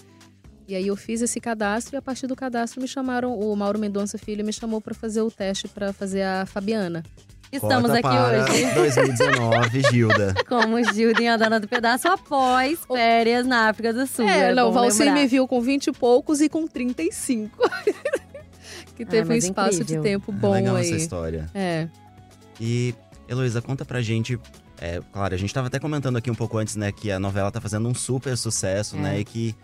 E 0.69 0.75
aí 0.75 0.85
eu 0.87 0.95
fiz 0.95 1.19
esse 1.23 1.39
cadastro 1.41 1.95
e 1.95 1.97
a 1.97 2.01
partir 2.01 2.27
do 2.27 2.35
cadastro 2.35 2.79
me 2.79 2.87
chamaram, 2.87 3.33
o 3.33 3.55
Mauro 3.55 3.79
Mendonça 3.79 4.19
Filho 4.19 4.45
me 4.45 4.53
chamou 4.53 4.79
para 4.79 4.93
fazer 4.93 5.19
o 5.23 5.31
teste 5.31 5.67
para 5.67 5.91
fazer 5.91 6.21
a 6.21 6.45
Fabiana. 6.45 7.01
Estamos 7.51 7.89
Cota 7.89 7.93
aqui 7.93 8.01
para 8.03 8.43
hoje 8.53 8.73
2019, 8.75 9.81
Gilda. 9.89 10.35
como 10.47 10.83
Gilda 10.93 11.23
em 11.23 11.27
A 11.29 11.37
Dona 11.37 11.59
do 11.59 11.67
Pedaço 11.67 12.07
após 12.07 12.77
férias 12.85 13.47
na 13.47 13.69
África 13.69 13.91
do 13.91 14.05
Sul. 14.05 14.29
É, 14.29 14.53
não, 14.53 14.65
o 14.69 14.71
bom 14.71 14.81
Valci 14.81 15.09
me 15.09 15.25
viu 15.25 15.47
com 15.47 15.59
20 15.59 15.87
e 15.87 15.91
poucos 15.91 16.39
e 16.39 16.47
com 16.47 16.67
35. 16.67 17.57
que 18.95 19.03
teve 19.03 19.23
um 19.25 19.33
mas 19.33 19.45
espaço 19.45 19.81
incrível. 19.81 20.03
de 20.03 20.07
tempo 20.07 20.31
bom 20.31 20.51
Legal 20.51 20.75
aí. 20.75 20.85
essa 20.85 20.95
história. 20.95 21.49
É. 21.55 21.87
E, 22.61 22.93
Heloísa, 23.27 23.59
conta 23.63 23.83
pra 23.83 24.03
gente. 24.03 24.39
É, 24.79 25.01
claro, 25.11 25.33
a 25.33 25.37
gente 25.37 25.51
tava 25.51 25.65
até 25.65 25.79
comentando 25.79 26.17
aqui 26.17 26.29
um 26.29 26.35
pouco 26.35 26.59
antes, 26.59 26.75
né, 26.75 26.91
que 26.91 27.11
a 27.11 27.19
novela 27.19 27.51
tá 27.51 27.59
fazendo 27.59 27.89
um 27.89 27.95
super 27.95 28.37
sucesso, 28.37 28.95
É. 28.97 28.99
né, 28.99 29.19
e 29.21 29.25
que 29.25 29.55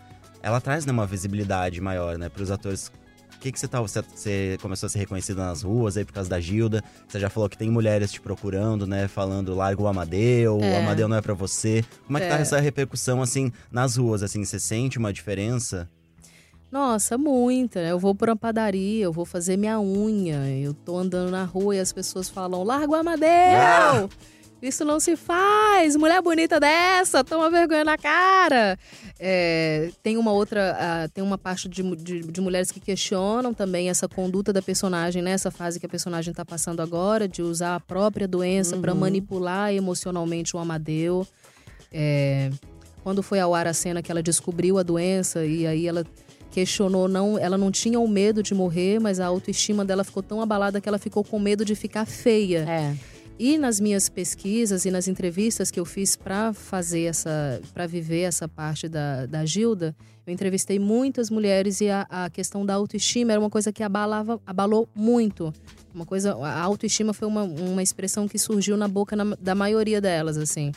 ela 0.42 0.60
traz, 0.60 0.84
né, 0.86 0.92
uma 0.92 1.06
visibilidade 1.06 1.80
maior, 1.80 2.18
né, 2.18 2.28
pros 2.28 2.50
atores. 2.50 2.90
O 3.34 3.38
que 3.38 3.52
que 3.52 3.60
você 3.60 3.68
tá, 3.68 3.80
você, 3.82 4.02
você 4.02 4.58
começou 4.62 4.86
a 4.86 4.90
ser 4.90 4.98
reconhecida 5.00 5.44
nas 5.44 5.62
ruas 5.62 5.96
aí 5.96 6.04
por 6.06 6.12
causa 6.14 6.28
da 6.30 6.40
Gilda? 6.40 6.82
Você 7.06 7.20
já 7.20 7.28
falou 7.28 7.48
que 7.50 7.56
tem 7.58 7.70
mulheres 7.70 8.10
te 8.10 8.20
procurando, 8.20 8.86
né, 8.86 9.08
falando 9.08 9.54
larga 9.54 9.82
o 9.82 9.86
Amadeu, 9.86 10.56
o 10.56 10.64
É. 10.64 10.78
Amadeu 10.82 11.06
não 11.06 11.16
é 11.16 11.20
pra 11.20 11.34
você. 11.34 11.84
Como 12.06 12.16
é 12.16 12.22
que 12.22 12.28
tá 12.28 12.38
É. 12.38 12.40
essa 12.40 12.58
repercussão, 12.58 13.20
assim, 13.20 13.52
nas 13.70 13.96
ruas, 13.96 14.22
assim, 14.22 14.42
você 14.44 14.58
sente 14.58 14.96
uma 14.98 15.12
diferença? 15.12 15.88
Nossa, 16.72 17.16
muita. 17.16 17.78
Eu 17.80 17.98
vou 17.98 18.14
pra 18.14 18.30
uma 18.32 18.36
padaria, 18.36 19.04
eu 19.04 19.12
vou 19.12 19.24
fazer 19.24 19.56
minha 19.56 19.78
unha, 19.80 20.48
eu 20.58 20.74
tô 20.74 20.98
andando 20.98 21.30
na 21.30 21.44
rua 21.44 21.76
e 21.76 21.80
as 21.80 21.92
pessoas 21.92 22.28
falam: 22.28 22.64
larga 22.64 22.90
o 22.90 22.94
Amadeu! 22.94 23.28
Ah! 23.30 24.08
Isso 24.62 24.84
não 24.84 24.98
se 24.98 25.16
faz! 25.16 25.96
Mulher 25.96 26.20
bonita 26.22 26.58
dessa, 26.58 27.22
toma 27.22 27.50
vergonha 27.50 27.84
na 27.84 27.98
cara! 27.98 28.78
É, 29.18 29.90
tem 30.02 30.16
uma 30.16 30.32
outra, 30.32 30.76
ah, 30.78 31.08
tem 31.12 31.22
uma 31.22 31.36
parte 31.38 31.68
de, 31.68 31.82
de, 31.96 32.20
de 32.20 32.40
mulheres 32.40 32.70
que 32.70 32.80
questionam 32.80 33.52
também 33.54 33.88
essa 33.90 34.08
conduta 34.08 34.52
da 34.52 34.62
personagem, 34.62 35.22
né? 35.22 35.32
Essa 35.32 35.50
fase 35.50 35.78
que 35.78 35.86
a 35.86 35.88
personagem 35.88 36.32
tá 36.32 36.44
passando 36.44 36.80
agora, 36.80 37.28
de 37.28 37.42
usar 37.42 37.76
a 37.76 37.80
própria 37.80 38.26
doença 38.26 38.76
Uhum. 38.76 38.94
manipular 38.94 39.72
emocionalmente 39.72 40.56
o 40.56 40.58
Amadeu. 40.58 41.26
É, 41.92 42.50
quando 43.02 43.22
foi 43.22 43.38
ao 43.38 43.54
ar 43.54 43.66
a 43.66 43.72
cena 43.74 44.02
que 44.02 44.10
ela 44.10 44.22
descobriu 44.22 44.78
a 44.78 44.82
doença 44.82 45.44
e 45.46 45.66
aí 45.66 45.86
ela 45.86 46.04
questionou, 46.50 47.06
não, 47.08 47.38
ela 47.38 47.56
não 47.58 47.70
tinha 47.70 48.00
o 48.00 48.08
medo 48.08 48.42
de 48.42 48.54
morrer, 48.54 48.98
mas 48.98 49.20
a 49.20 49.26
autoestima 49.26 49.84
dela 49.84 50.02
ficou 50.02 50.22
tão 50.22 50.40
abalada 50.40 50.80
que 50.80 50.88
ela 50.88 50.98
ficou 50.98 51.22
com 51.22 51.38
medo 51.38 51.64
de 51.64 51.74
ficar 51.74 52.06
feia. 52.06 52.64
É. 52.68 52.94
E 53.38 53.58
nas 53.58 53.78
minhas 53.78 54.08
pesquisas 54.08 54.86
e 54.86 54.90
nas 54.90 55.06
entrevistas 55.08 55.70
que 55.70 55.78
eu 55.78 55.84
fiz 55.84 56.16
para 56.16 56.54
fazer 56.54 57.02
essa, 57.02 57.60
para 57.74 57.86
viver 57.86 58.22
essa 58.22 58.48
parte 58.48 58.88
da, 58.88 59.26
da 59.26 59.44
Gilda, 59.44 59.94
eu 60.26 60.32
entrevistei 60.32 60.78
muitas 60.78 61.28
mulheres 61.28 61.80
e 61.82 61.90
a, 61.90 62.06
a 62.08 62.30
questão 62.30 62.64
da 62.64 62.72
autoestima 62.74 63.32
era 63.32 63.40
uma 63.40 63.50
coisa 63.50 63.70
que 63.70 63.82
abalava, 63.82 64.40
abalou 64.46 64.88
muito. 64.94 65.52
Uma 65.94 66.06
coisa, 66.06 66.34
a 66.34 66.60
autoestima 66.62 67.12
foi 67.12 67.28
uma, 67.28 67.42
uma 67.44 67.82
expressão 67.82 68.26
que 68.26 68.38
surgiu 68.38 68.76
na 68.76 68.88
boca 68.88 69.14
na- 69.14 69.36
da 69.38 69.54
maioria 69.54 70.00
delas, 70.00 70.38
assim. 70.38 70.72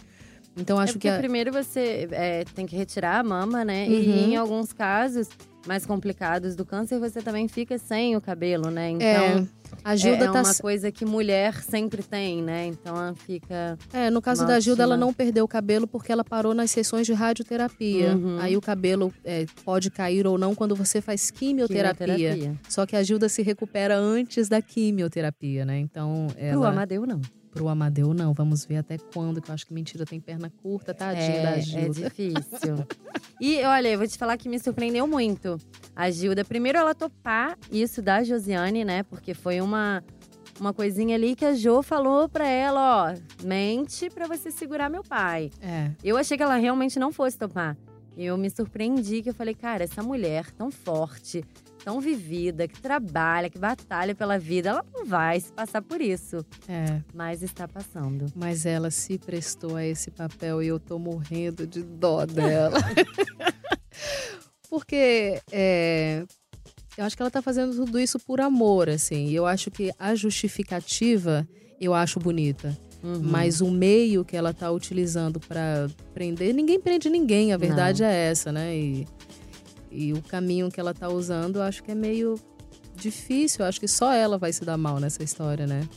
Então 0.57 0.79
É 0.79 0.83
acho 0.83 0.93
porque 0.93 1.07
que 1.07 1.13
a, 1.13 1.17
primeiro 1.17 1.53
você 1.53 2.09
é, 2.11 2.43
tem 2.53 2.65
que 2.65 2.75
retirar 2.75 3.19
a 3.19 3.23
mama, 3.23 3.63
né? 3.63 3.85
Uhum. 3.87 3.93
E 3.93 4.19
em 4.31 4.35
alguns 4.35 4.73
casos 4.73 5.29
mais 5.65 5.85
complicados 5.85 6.55
do 6.55 6.65
câncer, 6.65 6.99
você 6.99 7.21
também 7.21 7.47
fica 7.47 7.77
sem 7.77 8.17
o 8.17 8.21
cabelo, 8.21 8.69
né? 8.69 8.89
Então, 8.89 9.05
é, 9.05 9.47
a 9.83 9.95
Gilda 9.95 10.25
é, 10.25 10.27
é 10.27 10.31
tá 10.31 10.41
uma 10.41 10.55
coisa 10.55 10.91
que 10.91 11.05
mulher 11.05 11.61
sempre 11.63 12.03
tem, 12.03 12.41
né? 12.41 12.67
Então 12.67 12.95
ela 12.95 13.15
fica. 13.15 13.77
É, 13.93 14.09
no 14.09 14.21
caso 14.21 14.45
da 14.45 14.59
Gilda, 14.59 14.83
ela 14.83 14.97
não 14.97 15.13
perdeu 15.13 15.45
o 15.45 15.47
cabelo 15.47 15.87
porque 15.87 16.11
ela 16.11 16.23
parou 16.23 16.53
nas 16.53 16.71
sessões 16.71 17.05
de 17.05 17.13
radioterapia. 17.13 18.15
Uhum. 18.15 18.37
Aí 18.39 18.55
o 18.57 18.61
cabelo 18.61 19.13
é, 19.23 19.45
pode 19.63 19.89
cair 19.89 20.27
ou 20.27 20.37
não 20.37 20.53
quando 20.53 20.75
você 20.75 21.01
faz 21.01 21.31
quimioterapia. 21.31 22.07
quimioterapia. 22.07 22.59
Só 22.67 22.85
que 22.85 22.95
a 22.95 23.03
Gilda 23.03 23.29
se 23.29 23.41
recupera 23.41 23.97
antes 23.97 24.47
da 24.47 24.61
quimioterapia, 24.61 25.65
né? 25.65 25.79
Então, 25.79 26.27
Pro 26.31 26.39
ela... 26.43 26.69
Amadeu, 26.69 27.05
não. 27.05 27.21
Pro 27.51 27.67
Amadeu, 27.67 28.13
não. 28.13 28.33
Vamos 28.33 28.65
ver 28.65 28.77
até 28.77 28.97
quando, 28.97 29.41
que 29.41 29.49
eu 29.49 29.53
acho 29.55 29.65
que 29.65 29.73
mentira 29.73 30.05
tem 30.05 30.19
perna 30.19 30.51
curta, 30.61 30.93
tadinha 30.93 31.25
É, 31.25 31.41
da 31.43 31.57
é 31.57 31.61
Gilda. 31.61 32.09
difícil. 32.09 32.85
e 33.41 33.63
olha, 33.63 33.87
eu 33.89 33.97
vou 33.97 34.07
te 34.07 34.17
falar 34.17 34.37
que 34.37 34.47
me 34.47 34.59
surpreendeu 34.59 35.07
muito. 35.07 35.57
A 35.95 36.09
Gilda, 36.11 36.45
primeiro 36.45 36.77
ela 36.77 36.93
topar 36.93 37.57
isso 37.71 38.01
da 38.01 38.23
Josiane, 38.23 38.85
né? 38.85 39.03
Porque 39.03 39.33
foi 39.33 39.59
uma, 39.61 40.03
uma 40.59 40.73
coisinha 40.73 41.15
ali 41.15 41.35
que 41.35 41.43
a 41.45 41.53
Jo 41.53 41.81
falou 41.81 42.29
pra 42.29 42.47
ela, 42.47 43.11
ó, 43.11 43.45
mente 43.45 44.09
pra 44.09 44.27
você 44.27 44.51
segurar 44.51 44.89
meu 44.89 45.03
pai. 45.03 45.49
É. 45.61 45.91
Eu 46.03 46.17
achei 46.17 46.37
que 46.37 46.43
ela 46.43 46.55
realmente 46.55 46.99
não 46.99 47.11
fosse 47.11 47.37
topar. 47.37 47.75
E 48.15 48.25
eu 48.25 48.37
me 48.37 48.49
surpreendi 48.49 49.21
que 49.23 49.29
eu 49.29 49.33
falei, 49.33 49.55
cara, 49.55 49.83
essa 49.83 50.03
mulher 50.03 50.51
tão 50.51 50.69
forte, 50.69 51.43
tão 51.89 51.99
vivida, 51.99 52.67
que 52.67 52.79
trabalha, 52.79 53.49
que 53.49 53.57
batalha 53.57 54.13
pela 54.13 54.37
vida, 54.37 54.69
ela 54.69 54.85
não 54.93 55.07
vai 55.07 55.39
se 55.39 55.51
passar 55.51 55.81
por 55.81 55.99
isso. 55.99 56.45
É, 56.67 57.01
Mas 57.15 57.41
está 57.41 57.67
passando. 57.67 58.27
mas 58.35 58.63
ela 58.63 58.91
se 58.91 59.17
prestou 59.17 59.75
a 59.75 59.83
esse 59.83 60.11
papel 60.11 60.61
e 60.61 60.67
eu 60.67 60.79
tô 60.79 60.99
morrendo 60.99 61.65
de 61.65 61.81
dó 61.81 62.27
dela. 62.27 62.77
Porque 64.69 65.41
é, 65.51 66.23
eu 66.95 67.05
acho 67.05 67.15
que 67.15 67.23
ela 67.23 67.31
tá 67.31 67.41
fazendo 67.41 67.75
tudo 67.75 67.99
isso 67.99 68.19
por 68.19 68.39
amor, 68.39 68.87
assim. 68.87 69.25
E 69.25 69.33
eu 69.33 69.47
acho 69.47 69.71
que 69.71 69.91
a 69.97 70.13
justificativa 70.13 71.47
eu 71.81 71.95
acho 71.95 72.19
bonita. 72.19 72.77
Uhum. 73.01 73.19
Mas 73.23 73.61
o 73.61 73.71
meio 73.71 74.23
que 74.23 74.37
ela 74.37 74.53
tá 74.53 74.69
utilizando 74.69 75.39
pra 75.39 75.87
prender, 76.13 76.53
ninguém 76.53 76.79
prende 76.79 77.09
ninguém, 77.09 77.51
a 77.51 77.57
verdade 77.57 78.03
é 78.03 78.13
essa, 78.29 78.51
né? 78.51 78.77
E, 78.77 79.07
e 79.91 80.13
o 80.13 80.21
caminho 80.21 80.69
que 80.71 80.79
ela 80.79 80.93
tá 80.93 81.07
usando, 81.09 81.57
eu 81.57 81.63
acho 81.63 81.83
que 81.83 81.91
é 81.91 81.95
meio 81.95 82.39
difícil. 82.95 83.63
Eu 83.63 83.69
acho 83.69 83.79
que 83.79 83.87
só 83.87 84.11
ela 84.13 84.37
vai 84.37 84.51
se 84.53 84.63
dar 84.65 84.77
mal 84.77 84.99
nessa 84.99 85.23
história, 85.23 85.65
né? 85.65 85.87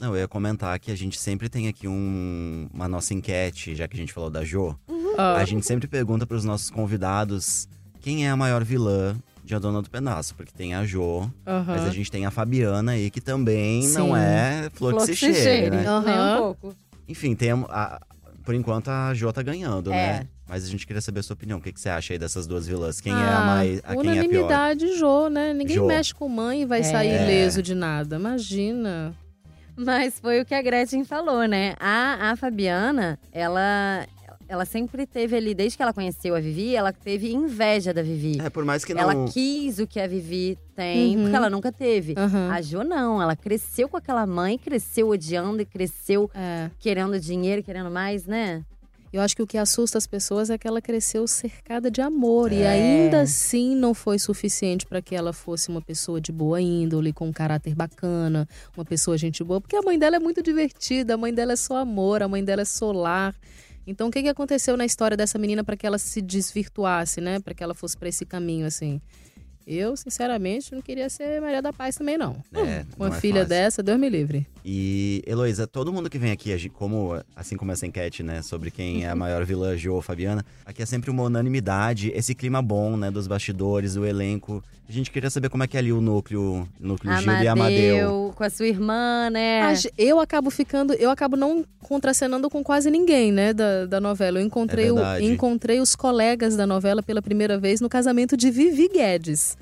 Não, 0.00 0.14
eu 0.14 0.20
ia 0.20 0.28
comentar 0.28 0.78
que 0.78 0.90
a 0.92 0.96
gente 0.96 1.18
sempre 1.18 1.48
tem 1.48 1.66
aqui 1.68 1.88
um, 1.88 2.68
uma 2.72 2.86
nossa 2.88 3.12
enquete, 3.14 3.74
já 3.74 3.88
que 3.88 3.96
a 3.96 4.00
gente 4.00 4.12
falou 4.12 4.30
da 4.30 4.44
Jo. 4.44 4.76
Ah, 5.16 5.34
A 5.36 5.44
gente 5.44 5.66
sempre 5.66 5.88
pergunta 5.88 6.24
pros 6.26 6.44
nossos 6.44 6.70
convidados 6.70 7.68
quem 8.00 8.24
é 8.24 8.30
a 8.30 8.36
maior 8.36 8.62
vilã 8.62 9.16
de 9.44 9.54
A 9.56 9.58
Dona 9.58 9.82
do 9.82 9.90
Pedaço. 9.90 10.36
Porque 10.36 10.52
tem 10.56 10.72
a 10.74 10.84
Jo, 10.86 11.28
aham. 11.44 11.64
mas 11.66 11.84
a 11.84 11.90
gente 11.90 12.10
tem 12.12 12.24
a 12.24 12.30
Fabiana 12.30 12.92
aí, 12.92 13.10
que 13.10 13.20
também 13.20 13.82
Sim. 13.82 13.94
não 13.98 14.16
é 14.16 14.70
flor, 14.72 14.94
que 14.94 15.06
se 15.06 15.16
cheire, 15.16 15.70
né? 15.70 15.84
Aham. 15.86 16.04
Nem 16.04 16.34
um 16.34 16.38
pouco. 16.38 16.76
Enfim, 17.08 17.34
tem 17.34 17.50
a, 17.50 17.56
a- 17.68 18.00
por 18.44 18.54
enquanto 18.54 18.88
a 18.88 19.12
Jo 19.14 19.32
tá 19.32 19.42
ganhando, 19.42 19.92
É. 19.92 20.20
né? 20.20 20.28
Mas 20.48 20.64
a 20.64 20.68
gente 20.68 20.86
queria 20.86 21.00
saber 21.02 21.20
a 21.20 21.22
sua 21.22 21.34
opinião. 21.34 21.58
O 21.58 21.62
que, 21.62 21.72
que 21.72 21.80
você 21.80 21.88
acha 21.90 22.14
aí 22.14 22.18
dessas 22.18 22.46
duas 22.46 22.66
vilãs? 22.66 23.00
Quem 23.00 23.12
é 23.12 23.16
Ah, 23.16 23.38
a 23.42 23.46
mais. 23.46 23.78
A 23.80 23.82
quem 23.82 23.88
é 23.88 23.90
a 23.90 23.94
pior? 23.94 24.00
Unanimidade, 24.00 24.96
Jô, 24.98 25.28
né? 25.28 25.52
Ninguém 25.52 25.76
Jô. 25.76 25.86
mexe 25.86 26.14
com 26.14 26.28
mãe 26.28 26.62
e 26.62 26.64
vai 26.64 26.80
É. 26.80 26.84
sair 26.84 27.22
ileso 27.22 27.62
de 27.62 27.74
nada. 27.74 28.16
Imagina. 28.16 29.14
Mas 29.76 30.18
foi 30.18 30.40
o 30.40 30.44
que 30.46 30.54
a 30.54 30.62
Gretchen 30.62 31.04
falou, 31.04 31.46
né? 31.46 31.74
A, 31.78 32.30
a 32.30 32.36
Fabiana, 32.36 33.16
ela, 33.30 34.04
ela 34.48 34.64
sempre 34.64 35.06
teve 35.06 35.36
ali, 35.36 35.54
desde 35.54 35.76
que 35.76 35.82
ela 35.82 35.92
conheceu 35.92 36.34
a 36.34 36.40
Vivi, 36.40 36.74
ela 36.74 36.92
teve 36.92 37.30
inveja 37.32 37.92
da 37.94 38.02
Vivi. 38.02 38.40
É, 38.40 38.48
por 38.50 38.64
mais 38.64 38.84
que 38.84 38.92
não. 38.92 39.02
Ela 39.02 39.28
quis 39.30 39.78
o 39.78 39.86
que 39.86 40.00
a 40.00 40.06
Vivi 40.08 40.58
tem, 40.74 41.14
Uhum. 41.16 41.22
porque 41.24 41.36
ela 41.36 41.50
nunca 41.50 41.70
teve. 41.70 42.14
Aham. 42.16 42.50
A 42.50 42.60
Jo 42.62 42.82
não, 42.82 43.22
ela 43.22 43.36
cresceu 43.36 43.88
com 43.88 43.96
aquela 43.98 44.26
mãe, 44.26 44.58
cresceu 44.58 45.10
odiando 45.10 45.62
e 45.62 45.64
cresceu 45.66 46.28
É. 46.34 46.70
querendo 46.80 47.20
dinheiro, 47.20 47.62
querendo 47.62 47.90
mais, 47.90 48.24
né? 48.26 48.64
Eu 49.12 49.22
acho 49.22 49.34
que 49.34 49.42
o 49.42 49.46
que 49.46 49.56
assusta 49.56 49.96
as 49.96 50.06
pessoas 50.06 50.50
é 50.50 50.58
que 50.58 50.68
ela 50.68 50.82
cresceu 50.82 51.26
cercada 51.26 51.90
de 51.90 52.00
amor. 52.00 52.52
E 52.52 52.60
É. 52.62 52.68
ainda 52.68 53.22
assim 53.22 53.74
não 53.74 53.94
foi 53.94 54.18
suficiente 54.18 54.84
para 54.86 55.00
que 55.00 55.14
ela 55.14 55.32
fosse 55.32 55.68
uma 55.70 55.80
pessoa 55.80 56.20
de 56.20 56.30
boa 56.30 56.60
índole, 56.60 57.12
com 57.12 57.28
um 57.28 57.32
caráter 57.32 57.74
bacana, 57.74 58.46
uma 58.76 58.84
pessoa 58.84 59.16
gente 59.16 59.42
boa. 59.42 59.60
Porque 59.60 59.76
a 59.76 59.82
mãe 59.82 59.98
dela 59.98 60.16
é 60.16 60.18
muito 60.18 60.42
divertida, 60.42 61.14
a 61.14 61.16
mãe 61.16 61.32
dela 61.32 61.52
é 61.54 61.56
só 61.56 61.76
amor, 61.78 62.22
a 62.22 62.28
mãe 62.28 62.44
dela 62.44 62.62
é 62.62 62.66
solar. 62.66 63.34
Então 63.86 64.08
o 64.08 64.10
que, 64.10 64.22
que 64.22 64.28
aconteceu 64.28 64.76
na 64.76 64.84
história 64.84 65.16
dessa 65.16 65.38
menina 65.38 65.64
para 65.64 65.74
que 65.76 65.86
ela 65.86 65.96
se 65.98 66.20
desvirtuasse, 66.20 67.20
né? 67.22 67.40
Para 67.40 67.54
que 67.54 67.64
ela 67.64 67.72
fosse 67.74 67.96
para 67.96 68.08
esse 68.10 68.26
caminho, 68.26 68.66
assim? 68.66 69.00
Eu, 69.70 69.94
sinceramente, 69.96 70.74
não 70.74 70.80
queria 70.80 71.10
ser 71.10 71.40
Maria 71.42 71.60
da 71.60 71.72
Paz 71.74 71.94
também, 71.96 72.16
não. 72.16 72.36
É, 72.54 72.86
Uma 72.98 73.10
não 73.10 73.14
é 73.16 73.20
filha 73.20 73.34
fácil. 73.42 73.48
dessa, 73.50 73.82
Deus 73.82 74.00
me 74.00 74.08
livre. 74.08 74.46
E, 74.64 75.22
Heloísa, 75.26 75.66
todo 75.66 75.92
mundo 75.92 76.08
que 76.08 76.18
vem 76.18 76.30
aqui, 76.32 76.68
como, 76.70 77.20
assim 77.36 77.54
como 77.56 77.70
essa 77.70 77.86
enquete, 77.86 78.22
né, 78.22 78.40
sobre 78.40 78.70
quem 78.70 79.04
é 79.04 79.10
a 79.10 79.14
maior 79.16 79.44
vilã, 79.44 79.76
Jo 79.76 79.94
ou 79.94 80.00
Fabiana, 80.02 80.42
aqui 80.64 80.82
é 80.82 80.86
sempre 80.86 81.10
uma 81.10 81.22
unanimidade, 81.24 82.10
esse 82.14 82.34
clima 82.34 82.62
bom, 82.62 82.96
né, 82.96 83.10
dos 83.10 83.26
bastidores, 83.26 83.94
o 83.96 84.06
elenco. 84.06 84.64
A 84.88 84.92
gente 84.92 85.10
queria 85.10 85.28
saber 85.28 85.50
como 85.50 85.62
é 85.62 85.66
que 85.66 85.76
é 85.76 85.80
ali 85.80 85.92
o 85.92 86.00
núcleo, 86.00 86.66
núcleo 86.80 87.14
Gilda 87.18 87.44
e 87.44 87.48
Amadeu. 87.48 88.32
com 88.34 88.42
a 88.42 88.48
sua 88.48 88.66
irmã, 88.66 89.28
né? 89.30 89.74
Eu 89.98 90.18
acabo 90.18 90.48
ficando, 90.50 90.94
eu 90.94 91.10
acabo 91.10 91.36
não 91.36 91.62
contracenando 91.82 92.48
com 92.48 92.64
quase 92.64 92.90
ninguém, 92.90 93.30
né, 93.30 93.52
da, 93.52 93.84
da 93.84 94.00
novela. 94.00 94.38
Eu 94.40 94.46
encontrei, 94.46 94.86
É 94.86 94.92
o- 94.92 95.20
encontrei 95.20 95.78
os 95.78 95.94
colegas 95.94 96.56
da 96.56 96.66
novela 96.66 97.02
pela 97.02 97.20
primeira 97.20 97.58
vez 97.58 97.82
no 97.82 97.88
casamento 97.88 98.34
de 98.34 98.50
Vivi 98.50 98.88
Guedes. 98.88 99.57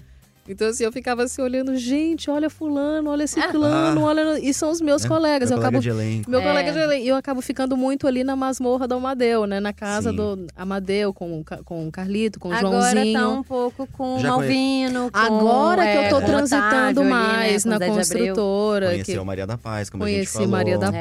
Então, 0.48 0.68
assim, 0.68 0.84
eu 0.84 0.92
ficava 0.92 1.24
assim 1.24 1.42
olhando, 1.42 1.76
gente, 1.76 2.30
olha 2.30 2.48
fulano, 2.48 3.10
olha 3.10 3.26
ciclano, 3.26 4.02
olha... 4.02 4.38
E 4.38 4.52
são 4.54 4.70
os 4.70 4.80
meus 4.80 5.04
É, 5.04 5.08
colegas. 5.08 5.50
Meu 5.50 5.58
eu 5.58 5.62
colega 5.62 5.78
acabo 5.78 5.82
de 5.82 5.88
elenco. 5.88 6.30
Meu 6.30 6.40
É. 6.40 6.42
colega 6.42 6.72
de 6.72 6.78
elenco. 6.78 7.02
E 7.04 7.08
eu 7.08 7.16
acabo 7.16 7.40
ficando 7.40 7.76
muito 7.76 8.06
ali 8.06 8.22
na 8.24 8.36
masmorra 8.36 8.86
do 8.86 8.94
Amadeu, 8.94 9.46
né? 9.46 9.58
Na 9.60 9.72
casa 9.72 10.10
Sim. 10.10 10.16
do 10.16 10.46
Amadeu, 10.54 11.12
com, 11.12 11.42
com 11.64 11.88
o 11.88 11.90
Carlito, 11.92 12.38
com 12.38 12.48
o 12.48 12.52
Agora 12.52 12.90
Joãozinho. 12.92 13.18
tá 13.20 13.28
um 13.28 13.42
pouco 13.42 13.86
com 13.88 14.16
o 14.16 14.20
Já 14.20 14.28
Malvino, 14.28 15.10
com, 15.10 15.18
Agora 15.18 15.82
que 15.82 15.96
eu 15.96 16.02
é, 16.02 16.08
tô 16.08 16.18
o 16.18 16.22
transitando 16.22 16.66
Otávio 16.66 17.00
ali, 17.02 17.10
mais 17.10 17.64
né, 17.64 17.78
na 17.78 17.86
construtora. 17.86 18.90
Conheceu 18.90 19.20
que 19.20 19.26
Maria 19.26 19.46
da 19.46 19.58
Paz, 19.58 19.90
como 19.90 20.04
a 20.04 20.06
gente 20.06 20.16
conheci 20.16 20.32
falou. 20.34 20.48
Maria 20.48 20.78
da 20.78 20.88
É. 20.88 21.00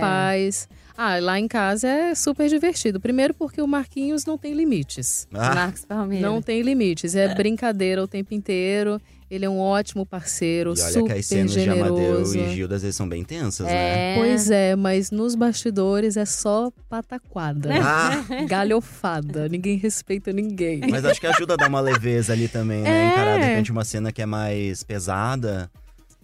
Ah, 0.98 1.20
lá 1.20 1.38
em 1.40 1.48
casa 1.48 1.88
é 1.88 2.16
super 2.16 2.48
divertido. 2.50 3.00
Primeiro 3.00 3.34
porque 3.34 3.62
o 3.62 3.68
Marquinhos 3.68 4.26
não 4.26 4.38
tem 4.38 4.54
limites. 4.54 5.28
Ah, 5.34 5.54
Marcos 5.54 5.84
Palmeira. 5.86 6.26
Não 6.26 6.42
tem 6.42 6.62
limites. 6.62 7.16
É 7.16 7.34
brincadeira 7.36 8.02
o 8.04 8.08
tempo 8.08 8.34
inteiro. 8.34 9.00
Ele 9.30 9.44
é 9.44 9.50
um 9.50 9.60
ótimo 9.60 10.06
parceiro, 10.06 10.76
e 10.78 10.80
olha 10.82 10.92
super 10.92 11.14
que 11.14 11.20
as 11.20 11.26
cenas 11.26 11.52
de 11.52 11.68
Amadeu 11.68 11.96
generoso. 11.98 12.38
e 12.38 12.54
Gilda, 12.54 12.76
às 12.76 12.84
vezes 12.84 12.96
são 12.96 13.10
bem 13.10 13.24
tensas, 13.24 13.66
né? 13.66 14.14
É. 14.14 14.16
Pois 14.20 14.52
é, 14.52 14.76
mas 14.76 15.10
nos 15.10 15.34
bastidores 15.34 16.16
é 16.16 16.26
só 16.26 16.72
pataquada. 16.88 17.72
Ah, 17.82 18.24
Galhofada. 18.48 19.50
Ninguém 19.50 19.78
respeita 19.78 20.32
ninguém. 20.32 20.80
mas 20.90 21.04
acho 21.04 21.20
que 21.20 21.26
ajuda 21.28 21.56
a 21.56 21.58
dar 21.58 21.68
uma 21.70 21.82
leveza 21.82 22.34
ali 22.34 22.48
também, 22.48 22.82
né? 22.84 22.90
É. 22.90 23.08
Encarar, 23.12 23.40
de 23.40 23.46
repente, 23.46 23.72
uma 23.72 23.84
cena 23.84 24.12
que 24.12 24.22
é 24.22 24.28
mais 24.28 24.84
pesada, 24.84 25.72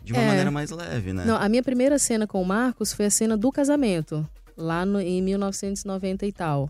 de 0.04 0.14
uma 0.14 0.22
É. 0.22 0.28
maneira 0.28 0.52
mais 0.52 0.70
leve, 0.70 1.12
né? 1.12 1.24
Não, 1.26 1.36
a 1.38 1.50
minha 1.50 1.64
primeira 1.64 1.98
cena 1.98 2.28
com 2.28 2.40
o 2.40 2.46
Marcos 2.46 2.94
foi 2.94 3.06
a 3.06 3.10
cena 3.10 3.36
do 3.36 3.52
casamento, 3.52 4.28
lá 4.62 4.86
no- 4.86 5.02
em 5.02 5.22
1990 5.22 6.26
e 6.26 6.32
tal. 6.32 6.70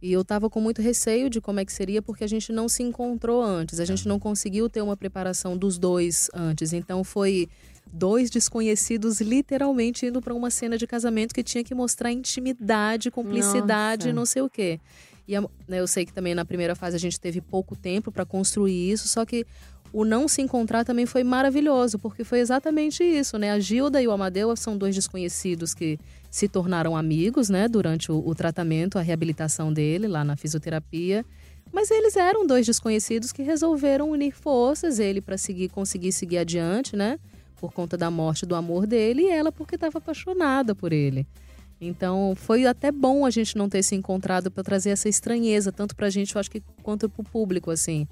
E 0.00 0.12
eu 0.12 0.24
tava 0.24 0.48
com 0.48 0.60
muito 0.60 0.80
receio 0.80 1.28
de 1.28 1.40
como 1.40 1.58
é 1.58 1.64
que 1.64 1.72
seria, 1.72 2.00
porque 2.00 2.22
a 2.22 2.28
gente 2.28 2.52
não 2.52 2.68
se 2.68 2.82
encontrou 2.82 3.42
antes. 3.42 3.80
A 3.80 3.84
gente 3.84 4.06
não 4.06 4.18
conseguiu 4.18 4.68
ter 4.68 4.80
uma 4.80 4.96
preparação 4.96 5.56
dos 5.56 5.76
dois 5.76 6.28
antes. 6.32 6.72
Então 6.72 7.02
foi 7.02 7.48
dois 7.92 8.30
desconhecidos 8.30 9.20
literalmente 9.20 10.06
indo 10.06 10.20
para 10.20 10.34
uma 10.34 10.50
cena 10.50 10.76
de 10.78 10.86
casamento 10.86 11.34
que 11.34 11.42
tinha 11.42 11.64
que 11.64 11.74
mostrar 11.74 12.12
intimidade, 12.12 13.10
cumplicidade, 13.10 14.06
Nossa. 14.08 14.12
não 14.16 14.26
sei 14.26 14.42
o 14.42 14.50
quê. 14.50 14.78
E 15.28 15.38
né, 15.38 15.78
eu 15.78 15.86
sei 15.86 16.06
que 16.06 16.12
também 16.12 16.34
na 16.34 16.44
primeira 16.44 16.74
fase 16.74 16.96
a 16.96 16.98
gente 16.98 17.20
teve 17.20 17.42
pouco 17.42 17.76
tempo 17.76 18.10
para 18.10 18.24
construir 18.24 18.90
isso, 18.90 19.06
só 19.06 19.26
que 19.26 19.46
o 19.92 20.04
não 20.04 20.26
se 20.26 20.40
encontrar 20.40 20.84
também 20.84 21.04
foi 21.06 21.22
maravilhoso, 21.22 21.98
porque 21.98 22.24
foi 22.24 22.40
exatamente 22.40 23.02
isso, 23.04 23.38
né? 23.38 23.50
A 23.52 23.58
Gilda 23.58 24.00
e 24.00 24.08
o 24.08 24.10
Amadeu 24.10 24.54
são 24.56 24.76
dois 24.76 24.94
desconhecidos 24.94 25.74
que 25.74 25.98
se 26.30 26.48
tornaram 26.48 26.96
amigos, 26.96 27.48
né, 27.48 27.68
durante 27.68 28.12
o, 28.12 28.26
o 28.26 28.34
tratamento, 28.34 28.98
a 28.98 29.02
reabilitação 29.02 29.72
dele 29.72 30.06
lá 30.08 30.24
na 30.24 30.36
fisioterapia. 30.36 31.24
Mas 31.72 31.90
eles 31.90 32.16
eram 32.16 32.46
dois 32.46 32.64
desconhecidos 32.64 33.32
que 33.32 33.42
resolveram 33.42 34.10
unir 34.10 34.32
forças, 34.32 34.98
ele 34.98 35.20
para 35.20 35.36
seguir 35.36 35.68
conseguir 35.68 36.12
seguir 36.12 36.38
adiante, 36.38 36.96
né? 36.96 37.18
Por 37.60 37.72
conta 37.72 37.96
da 37.96 38.10
morte 38.10 38.46
do 38.46 38.54
amor 38.54 38.86
dele 38.86 39.22
e 39.22 39.28
ela 39.28 39.52
porque 39.52 39.74
estava 39.74 39.98
apaixonada 39.98 40.74
por 40.74 40.92
ele. 40.92 41.26
Então, 41.80 42.34
foi 42.36 42.66
até 42.66 42.90
bom 42.90 43.24
a 43.24 43.30
gente 43.30 43.56
não 43.56 43.68
ter 43.68 43.82
se 43.82 43.94
encontrado 43.94 44.50
para 44.50 44.64
trazer 44.64 44.90
essa 44.90 45.08
estranheza, 45.08 45.70
tanto 45.70 45.94
pra 45.94 46.10
gente, 46.10 46.34
eu 46.34 46.40
acho 46.40 46.50
que 46.50 46.62
quanto 46.82 47.08
pro 47.08 47.22
público, 47.22 47.70
assim. 47.70 48.06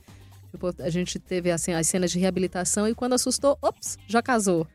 Tipo, 0.53 0.73
a 0.79 0.89
gente 0.91 1.19
teve 1.19 1.51
assim, 1.51 1.73
as 1.73 1.87
cenas 1.87 2.11
de 2.11 2.19
reabilitação 2.19 2.89
e 2.89 2.95
quando 2.95 3.15
assustou, 3.15 3.59
ops, 3.61 3.99
já 4.07 4.23
casou. 4.23 4.67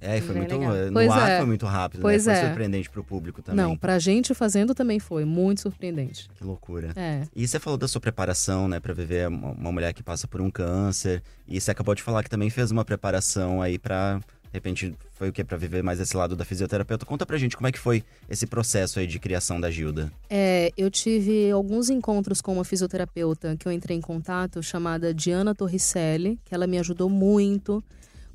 É, 0.00 0.16
e 0.16 0.20
foi 0.20 0.34
Bem 0.34 0.42
muito. 0.42 0.58
legal. 0.58 0.86
No 0.86 0.92
Pois 0.94 1.10
ar 1.10 1.30
é. 1.30 1.36
foi 1.38 1.46
muito 1.46 1.66
rápido, 1.66 2.00
Pois 2.00 2.26
né? 2.26 2.34
Foi 2.34 2.42
é. 2.42 2.46
surpreendente 2.46 2.88
pro 2.90 3.04
público 3.04 3.42
também. 3.42 3.62
Não, 3.62 3.76
pra 3.76 3.98
gente 3.98 4.34
fazendo 4.34 4.74
também 4.74 4.98
foi 4.98 5.24
muito 5.26 5.60
surpreendente. 5.60 6.28
Que 6.34 6.42
loucura. 6.42 6.92
É. 6.96 7.22
E 7.36 7.46
você 7.46 7.58
falou 7.58 7.76
da 7.76 7.86
sua 7.86 8.00
preparação, 8.00 8.66
né, 8.66 8.80
pra 8.80 8.94
viver 8.94 9.28
uma, 9.28 9.50
uma 9.50 9.70
mulher 9.72 9.92
que 9.92 10.02
passa 10.02 10.26
por 10.26 10.40
um 10.40 10.50
câncer. 10.50 11.22
E 11.46 11.60
você 11.60 11.70
acabou 11.70 11.94
de 11.94 12.02
falar 12.02 12.22
que 12.22 12.30
também 12.30 12.48
fez 12.50 12.70
uma 12.70 12.84
preparação 12.84 13.60
aí 13.60 13.78
pra. 13.78 14.20
Repente, 14.58 14.92
foi 15.12 15.28
o 15.28 15.32
quê? 15.32 15.44
Pra 15.44 15.56
viver 15.56 15.84
mais 15.84 16.00
esse 16.00 16.16
lado 16.16 16.34
da 16.34 16.44
fisioterapeuta. 16.44 17.06
Conta 17.06 17.24
pra 17.24 17.38
gente 17.38 17.56
como 17.56 17.68
é 17.68 17.72
que 17.72 17.78
foi 17.78 18.02
esse 18.28 18.44
processo 18.44 18.98
aí 18.98 19.06
de 19.06 19.20
criação 19.20 19.60
da 19.60 19.70
Gilda. 19.70 20.12
É, 20.28 20.72
eu 20.76 20.90
tive 20.90 21.48
alguns 21.52 21.88
encontros 21.88 22.40
com 22.40 22.54
uma 22.54 22.64
fisioterapeuta 22.64 23.56
que 23.56 23.68
eu 23.68 23.70
entrei 23.70 23.96
em 23.96 24.00
contato, 24.00 24.60
chamada 24.60 25.14
Diana 25.14 25.54
Torricelli, 25.54 26.40
que 26.44 26.52
ela 26.52 26.66
me 26.66 26.76
ajudou 26.76 27.08
muito, 27.08 27.84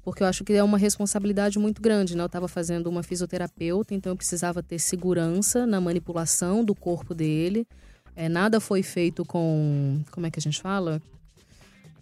porque 0.02 0.24
eu 0.24 0.28
acho 0.28 0.45
que 0.45 0.54
é 0.54 0.63
uma 0.63 0.78
responsabilidade 0.78 1.60
muito 1.60 1.82
grande, 1.82 2.15
né? 2.15 2.24
Eu 2.24 2.28
estava 2.28 2.48
fazendo 2.48 2.88
uma 2.88 3.04
fisioterapeuta, 3.04 3.93
então 3.93 4.13
eu 4.13 4.15
precisava 4.15 4.63
ter 4.63 4.80
segurança 4.80 5.67
na 5.67 5.82
manipulação 5.82 6.63
do 6.63 6.74
corpo 6.74 7.13
dele. 7.13 7.67
É, 8.15 8.30
nada 8.30 8.62
foi 8.62 8.82
feito 8.82 9.26
com. 9.26 10.00
Como 10.10 10.26
é 10.26 10.32
que 10.32 10.39
a 10.39 10.41
gente 10.41 10.62
fala? 10.62 11.02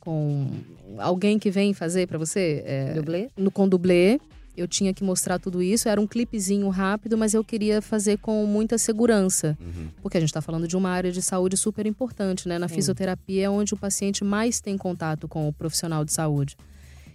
Com 0.02 0.50
alguém 0.98 1.40
que 1.40 1.50
vem 1.50 1.74
fazer 1.74 2.08
para 2.08 2.18
você? 2.18 2.64
É, 2.66 2.94
Dublê? 2.94 3.30
no 3.38 3.50
com 3.50 3.70
dublê. 3.70 4.20
Eu 4.58 4.68
tinha 4.68 4.94
que 4.94 5.04
mostrar 5.04 5.40
tudo 5.40 5.62
isso. 5.62 5.88
Era 5.88 6.02
um 6.02 6.06
clipezinho 6.06 6.68
rápido, 6.70 7.18
mas 7.18 7.34
eu 7.34 7.44
queria 7.44 7.82
fazer 7.82 8.18
com 8.18 8.46
muita 8.46 8.78
segurança. 8.78 9.58
Uhum. 9.62 9.88
Porque 10.02 10.18
a 10.18 10.20
gente 10.20 10.30
está 10.30 10.42
falando 10.42 10.68
de 10.68 10.76
uma 10.76 10.90
área 10.90 11.12
de 11.12 11.22
saúde 11.22 11.56
super 11.56 11.86
importante, 11.86 12.50
né? 12.50 12.60
Na 12.60 12.68
Sim. 12.68 12.76
fisioterapia 12.76 13.46
é 13.46 13.50
onde 13.50 13.74
o 13.74 13.78
paciente 13.78 14.24
mais 14.24 14.60
tem 14.60 14.78
contato 14.78 15.28
com 15.28 15.48
o 15.48 15.54
profissional 15.54 16.04
de 16.04 16.12
saúde. 16.12 16.58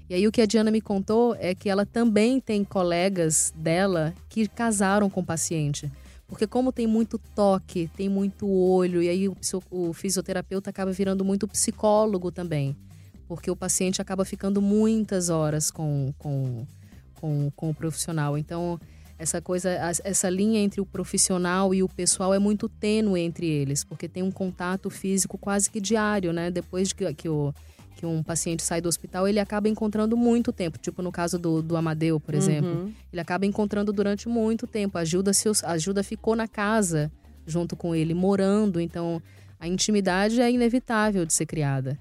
E 0.08 0.14
aí 0.14 0.26
o 0.26 0.32
que 0.32 0.40
a 0.40 0.46
Diana 0.46 0.70
me 0.70 0.80
contou 0.80 1.36
é 1.38 1.54
que 1.54 1.68
ela 1.68 1.84
também 1.84 2.40
tem 2.40 2.64
colegas 2.64 3.52
dela 3.56 4.14
que 4.28 4.46
casaram 4.46 5.10
com 5.10 5.20
o 5.20 5.24
paciente. 5.24 5.90
Porque 6.28 6.46
como 6.46 6.72
tem 6.72 6.86
muito 6.86 7.18
toque, 7.34 7.88
tem 7.96 8.08
muito 8.08 8.48
olho, 8.48 9.02
e 9.02 9.08
aí 9.08 9.28
o, 9.28 9.36
o 9.70 9.92
fisioterapeuta 9.92 10.70
acaba 10.70 10.90
virando 10.90 11.24
muito 11.24 11.46
psicólogo 11.46 12.32
também. 12.32 12.76
Porque 13.28 13.50
o 13.50 13.56
paciente 13.56 14.02
acaba 14.02 14.24
ficando 14.24 14.60
muitas 14.60 15.28
horas 15.30 15.70
com, 15.70 16.12
com, 16.18 16.66
com, 17.14 17.50
com 17.54 17.70
o 17.70 17.74
profissional. 17.74 18.36
Então, 18.36 18.78
essa 19.18 19.40
coisa, 19.40 19.70
essa 20.04 20.28
linha 20.28 20.60
entre 20.60 20.80
o 20.80 20.86
profissional 20.86 21.74
e 21.74 21.82
o 21.82 21.88
pessoal 21.88 22.34
é 22.34 22.38
muito 22.38 22.68
tênue 22.68 23.20
entre 23.20 23.46
eles, 23.46 23.82
porque 23.82 24.08
tem 24.08 24.22
um 24.22 24.30
contato 24.30 24.90
físico 24.90 25.38
quase 25.38 25.70
que 25.70 25.80
diário, 25.80 26.32
né? 26.32 26.50
Depois 26.50 26.88
de 26.88 26.94
que, 26.94 27.14
que, 27.14 27.28
o, 27.28 27.54
que 27.96 28.04
um 28.04 28.22
paciente 28.22 28.62
sai 28.62 28.80
do 28.80 28.88
hospital, 28.88 29.26
ele 29.26 29.40
acaba 29.40 29.68
encontrando 29.68 30.16
muito 30.16 30.52
tempo. 30.52 30.78
Tipo 30.78 31.00
no 31.00 31.10
caso 31.10 31.38
do, 31.38 31.62
do 31.62 31.76
Amadeu, 31.76 32.20
por 32.20 32.34
exemplo. 32.34 32.70
Uhum. 32.70 32.92
Ele 33.10 33.20
acaba 33.20 33.46
encontrando 33.46 33.90
durante 33.90 34.28
muito 34.28 34.66
tempo. 34.66 34.98
A 34.98 35.04
Gilda, 35.04 35.32
se, 35.32 35.48
a 35.64 35.78
Gilda 35.78 36.02
ficou 36.02 36.36
na 36.36 36.46
casa 36.46 37.10
junto 37.46 37.74
com 37.74 37.94
ele, 37.94 38.12
morando. 38.12 38.78
Então, 38.78 39.20
a 39.58 39.66
intimidade 39.66 40.42
é 40.42 40.50
inevitável 40.50 41.24
de 41.24 41.32
ser 41.32 41.46
criada. 41.46 41.98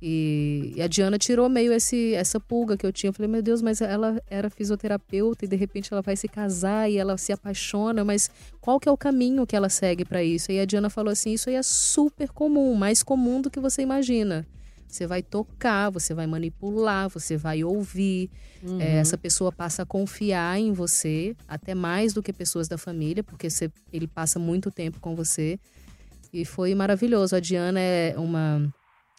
E, 0.00 0.72
e 0.76 0.82
a 0.82 0.86
Diana 0.86 1.18
tirou 1.18 1.48
meio 1.48 1.72
esse, 1.72 2.14
essa 2.14 2.38
pulga 2.38 2.76
que 2.76 2.86
eu 2.86 2.92
tinha. 2.92 3.08
Eu 3.08 3.12
falei, 3.12 3.30
meu 3.30 3.42
Deus, 3.42 3.60
mas 3.60 3.80
ela 3.80 4.22
era 4.30 4.48
fisioterapeuta 4.48 5.44
e 5.44 5.48
de 5.48 5.56
repente 5.56 5.92
ela 5.92 6.02
vai 6.02 6.16
se 6.16 6.28
casar 6.28 6.88
e 6.88 6.98
ela 6.98 7.16
se 7.16 7.32
apaixona, 7.32 8.04
mas 8.04 8.30
qual 8.60 8.78
que 8.78 8.88
é 8.88 8.92
o 8.92 8.96
caminho 8.96 9.46
que 9.46 9.54
ela 9.54 9.68
segue 9.68 10.04
para 10.04 10.22
isso? 10.22 10.50
E 10.52 10.58
a 10.58 10.64
Diana 10.64 10.90
falou 10.90 11.12
assim: 11.12 11.32
isso 11.32 11.48
aí 11.48 11.54
é 11.56 11.62
super 11.62 12.30
comum, 12.30 12.74
mais 12.74 13.02
comum 13.02 13.40
do 13.40 13.50
que 13.50 13.60
você 13.60 13.82
imagina. 13.82 14.44
Você 14.92 15.06
vai 15.06 15.22
tocar, 15.22 15.88
você 15.88 16.12
vai 16.12 16.26
manipular, 16.26 17.08
você 17.08 17.34
vai 17.34 17.64
ouvir. 17.64 18.28
Uhum. 18.62 18.78
É, 18.78 18.98
essa 18.98 19.16
pessoa 19.16 19.50
passa 19.50 19.84
a 19.84 19.86
confiar 19.86 20.58
em 20.60 20.70
você, 20.70 21.34
até 21.48 21.74
mais 21.74 22.12
do 22.12 22.22
que 22.22 22.30
pessoas 22.30 22.68
da 22.68 22.76
família, 22.76 23.24
porque 23.24 23.48
você- 23.48 23.70
ele 23.90 24.06
passa 24.06 24.38
muito 24.38 24.70
tempo 24.70 25.00
com 25.00 25.16
você. 25.16 25.58
E 26.30 26.44
foi 26.44 26.74
maravilhoso. 26.74 27.34
A 27.34 27.40
Diana 27.40 27.80
é 27.80 28.14
uma 28.18 28.70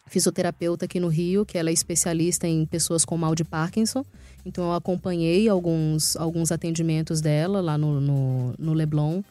fisioterapeuta 0.06 0.84
aqui 0.84 1.00
no 1.00 1.08
Rio, 1.08 1.44
que 1.44 1.58
ela 1.58 1.70
é 1.70 1.72
especialista 1.72 2.46
em 2.46 2.64
pessoas 2.66 3.04
com 3.04 3.16
mal 3.16 3.34
de 3.34 3.42
Parkinson. 3.42 4.04
Então 4.46 4.64
eu 4.66 4.74
acompanhei 4.74 5.48
alguns, 5.48 6.14
alguns 6.16 6.52
atendimentos 6.52 7.20
dela 7.20 7.60
lá 7.60 7.76
no, 7.76 8.00
no, 8.00 8.54
no 8.58 8.72
Leblon. 8.74 9.22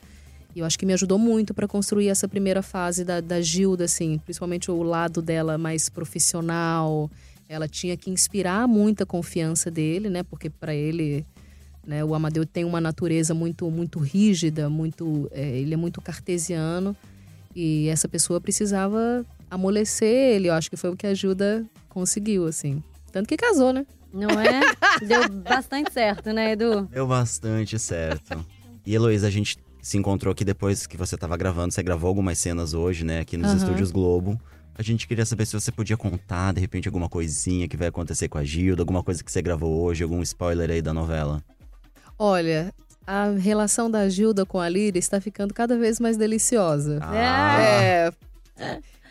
E 0.56 0.60
eu 0.60 0.66
acho 0.66 0.78
que 0.78 0.86
me 0.86 0.94
ajudou 0.94 1.18
muito 1.18 1.54
para 1.54 1.68
construir 1.68 2.10
essa 2.10 2.28
primeira 2.28 2.62
fase 2.62 3.04
da, 3.04 3.20
da 3.20 3.42
Gilda, 3.42 3.86
assim, 3.86 4.20
principalmente 4.20 4.70
o 4.70 4.84
lado 4.84 5.22
dela 5.22 5.58
mais 5.58 5.90
profissional. 5.90 7.10
Ela 7.50 7.68
tinha 7.68 7.98
que 7.98 8.10
inspirar 8.10 8.68
muita 8.68 9.06
confiança 9.06 9.72
dele, 9.72 10.10
né? 10.10 10.22
Porque 10.24 10.50
para 10.50 10.74
ele, 10.74 11.26
né, 11.86 12.04
o 12.04 12.14
Amadeu 12.14 12.46
tem 12.46 12.64
uma 12.64 12.80
natureza 12.80 13.34
muito 13.34 13.70
muito 13.72 14.00
rígida, 14.00 14.70
muito, 14.70 15.28
é, 15.32 15.58
ele 15.58 15.74
é 15.74 15.78
muito 15.78 16.02
cartesiano. 16.02 16.96
E 17.56 17.88
essa 17.88 18.08
pessoa 18.08 18.40
precisava 18.40 19.26
amolecer 19.50 20.08
ele. 20.08 20.50
Eu 20.50 20.54
acho 20.54 20.70
que 20.70 20.78
foi 20.78 20.92
o 20.92 20.96
que 20.96 21.08
a 21.08 21.14
Gilda 21.14 21.66
conseguiu, 21.90 22.46
assim. 22.46 22.82
Tanto 23.12 23.28
que 23.28 23.38
casou, 23.38 23.74
né? 23.74 23.86
Não 24.12 24.30
é? 24.30 24.62
Deu 25.06 25.30
bastante 25.30 25.92
certo, 25.92 26.32
né, 26.32 26.52
Edu? 26.52 26.88
Deu 26.92 27.08
bastante 27.08 27.78
certo. 27.80 28.46
E 28.86 28.94
Heloísa, 28.94 29.28
a 29.28 29.30
gente 29.30 29.58
se 29.84 29.98
encontrou 29.98 30.32
aqui 30.32 30.46
depois 30.46 30.88
que 30.88 30.96
você 30.96 31.16
estava 31.16 31.36
gravando. 31.36 31.74
Você 31.74 31.84
gravou 31.84 32.08
algumas 32.08 32.40
cenas 32.40 32.74
hoje, 32.74 33.04
né, 33.04 33.20
aqui 33.20 33.36
nos 33.36 33.50
Aham. 33.50 33.58
estúdios 33.58 33.92
Globo. 33.92 34.40
A 34.76 34.82
gente 34.82 35.06
queria 35.08 35.26
saber 35.26 35.46
se 35.46 35.54
você 35.54 35.72
podia 35.72 35.98
contar, 35.98 36.54
de 36.54 36.62
repente, 36.62 36.88
alguma 36.88 37.08
coisinha 37.10 37.68
que 37.68 37.78
vai 37.78 37.90
acontecer 37.90 38.28
com 38.30 38.38
a 38.38 38.44
Gilda, 38.44 38.82
alguma 38.82 39.04
coisa 39.04 39.22
que 39.24 39.32
você 39.32 39.42
gravou 39.42 39.84
hoje, 39.84 40.02
algum 40.04 40.22
spoiler 40.24 40.72
aí 40.72 40.82
da 40.82 40.94
novela. 40.94 41.44
Olha, 42.18 42.74
a 43.06 43.32
relação 43.32 43.92
da 43.92 44.08
Gilda 44.08 44.46
com 44.46 44.60
a 44.60 44.68
Líria 44.70 44.98
está 44.98 45.20
ficando 45.20 45.54
cada 45.54 45.78
vez 45.78 46.00
mais 46.00 46.16
deliciosa. 46.18 47.00
Ah, 47.02 47.62
É. 47.62 48.12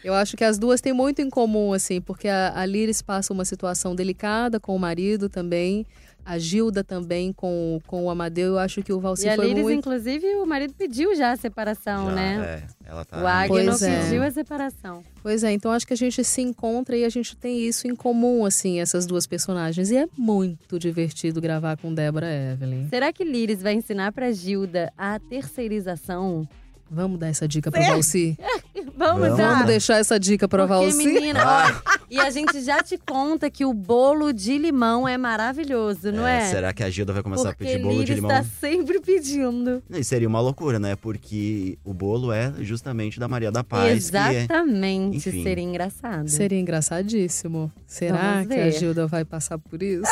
Eu 0.03 0.15
acho 0.15 0.37
que 0.37 0.43
as 0.43 0.59
duas 0.59 0.81
têm 0.81 0.93
muito 0.93 1.23
em 1.23 1.31
comum, 1.31 1.73
assim, 1.73 2.01
porque 2.01 2.27
a, 2.27 2.59
a 2.59 2.67
Liris 2.67 3.01
passa 3.01 3.33
uma 3.33 3.45
situação 3.45 3.95
delicada 3.95 4.59
com 4.59 4.75
o 4.75 4.79
marido 4.79 5.29
também. 5.29 5.87
A 6.25 6.39
Gilda 6.39 6.85
também 6.85 7.33
com, 7.33 7.81
com 7.87 8.05
o 8.05 8.11
Amadeu. 8.11 8.53
Eu 8.53 8.59
acho 8.59 8.83
que 8.83 8.93
o 8.93 9.01
Valci 9.01 9.27
E 9.27 9.31
a 9.31 9.35
foi 9.37 9.47
Liris, 9.49 9.63
muito. 9.63 9.79
inclusive, 9.79 10.27
o 10.37 10.47
marido 10.47 10.73
pediu 10.75 11.15
já 11.17 11.33
a 11.33 11.37
separação, 11.37 12.07
já, 12.11 12.15
né? 12.15 12.65
É, 12.87 12.91
ela 12.91 13.05
tá. 13.05 13.21
O 13.23 13.27
Agno 13.27 13.55
Pois 13.67 13.83
é. 13.83 14.03
pediu 14.05 14.23
a 14.23 14.31
separação. 14.31 15.03
Pois 15.23 15.43
é, 15.45 15.53
então 15.53 15.71
acho 15.73 15.87
que 15.87 15.93
a 15.93 15.97
gente 15.97 16.23
se 16.25 16.41
encontra 16.43 16.97
e 16.97 17.05
a 17.05 17.09
gente 17.09 17.37
tem 17.37 17.61
isso 17.61 17.87
em 17.89 17.95
comum, 17.95 18.45
assim, 18.45 18.81
essas 18.81 19.07
duas 19.07 19.27
personagens. 19.27 19.91
E 19.91 19.97
é 19.97 20.07
muito 20.17 20.79
divertido 20.79 21.41
gravar 21.41 21.77
com 21.77 21.93
Débora 21.93 22.27
Evelyn. 22.29 22.89
Será 22.89 23.13
que 23.13 23.25
Liris 23.25 23.61
vai 23.63 23.75
ensinar 23.75 24.13
pra 24.13 24.31
Gilda 24.33 24.93
a 24.97 25.19
terceirização? 25.19 26.49
Vamos 26.95 27.19
dar 27.19 27.29
essa 27.29 27.49
dica 27.49 27.71
pro 27.71 27.81
Valci? 27.81 28.37
Vamos, 28.95 29.23
Vamos. 29.23 29.37
dar. 29.39 29.51
Vamos 29.53 29.67
deixar 29.67 29.99
essa 29.99 30.21
dica 30.21 30.47
pro 30.47 30.67
Porque, 30.67 30.75
Valci? 30.85 30.97
menina, 31.07 31.41
ó, 31.45 31.93
e 32.11 32.19
a 32.21 32.29
gente 32.31 32.61
já 32.63 32.83
te 32.83 32.99
conta 32.99 33.51
que 33.51 33.65
o 33.65 33.73
bolo 33.73 34.33
de 34.33 34.59
limão 34.59 35.09
é 35.09 35.17
maravilhoso, 35.17 36.13
não 36.13 36.27
é? 36.27 36.43
Será 36.51 36.73
que 36.73 36.83
a 36.83 36.91
Gilda 36.91 37.13
vai 37.13 37.23
começar 37.23 37.49
Porque 37.55 37.65
a 37.65 37.67
pedir 37.69 37.83
bolo 37.83 37.95
Liris 37.95 38.07
de 38.07 38.15
limão? 38.17 38.31
tá 38.31 38.45
sempre 38.61 39.01
pedindo. 39.01 39.83
E 39.91 40.05
seria 40.05 40.29
uma 40.29 40.41
loucura, 40.41 40.79
né? 40.79 40.95
Porque 40.95 41.79
o 41.85 41.95
bolo 41.95 42.31
é 42.33 42.53
justamente 42.61 43.19
da 43.19 43.27
Maria 43.27 43.51
da 43.51 43.65
Paz, 43.65 44.11
que 44.11 44.17
é 44.17 44.43
Exatamente, 44.43 45.29
enfim. 45.31 45.43
seria 45.43 45.65
engraçado. 45.65 46.29
Seria 46.29 46.59
engraçadíssimo. 46.61 47.73
Será 47.87 48.45
que 48.47 48.55
a. 48.55 48.71
Gilda 48.71 49.07
vai 49.07 49.25
passar 49.25 49.59
por 49.59 49.83
isso? 49.83 50.03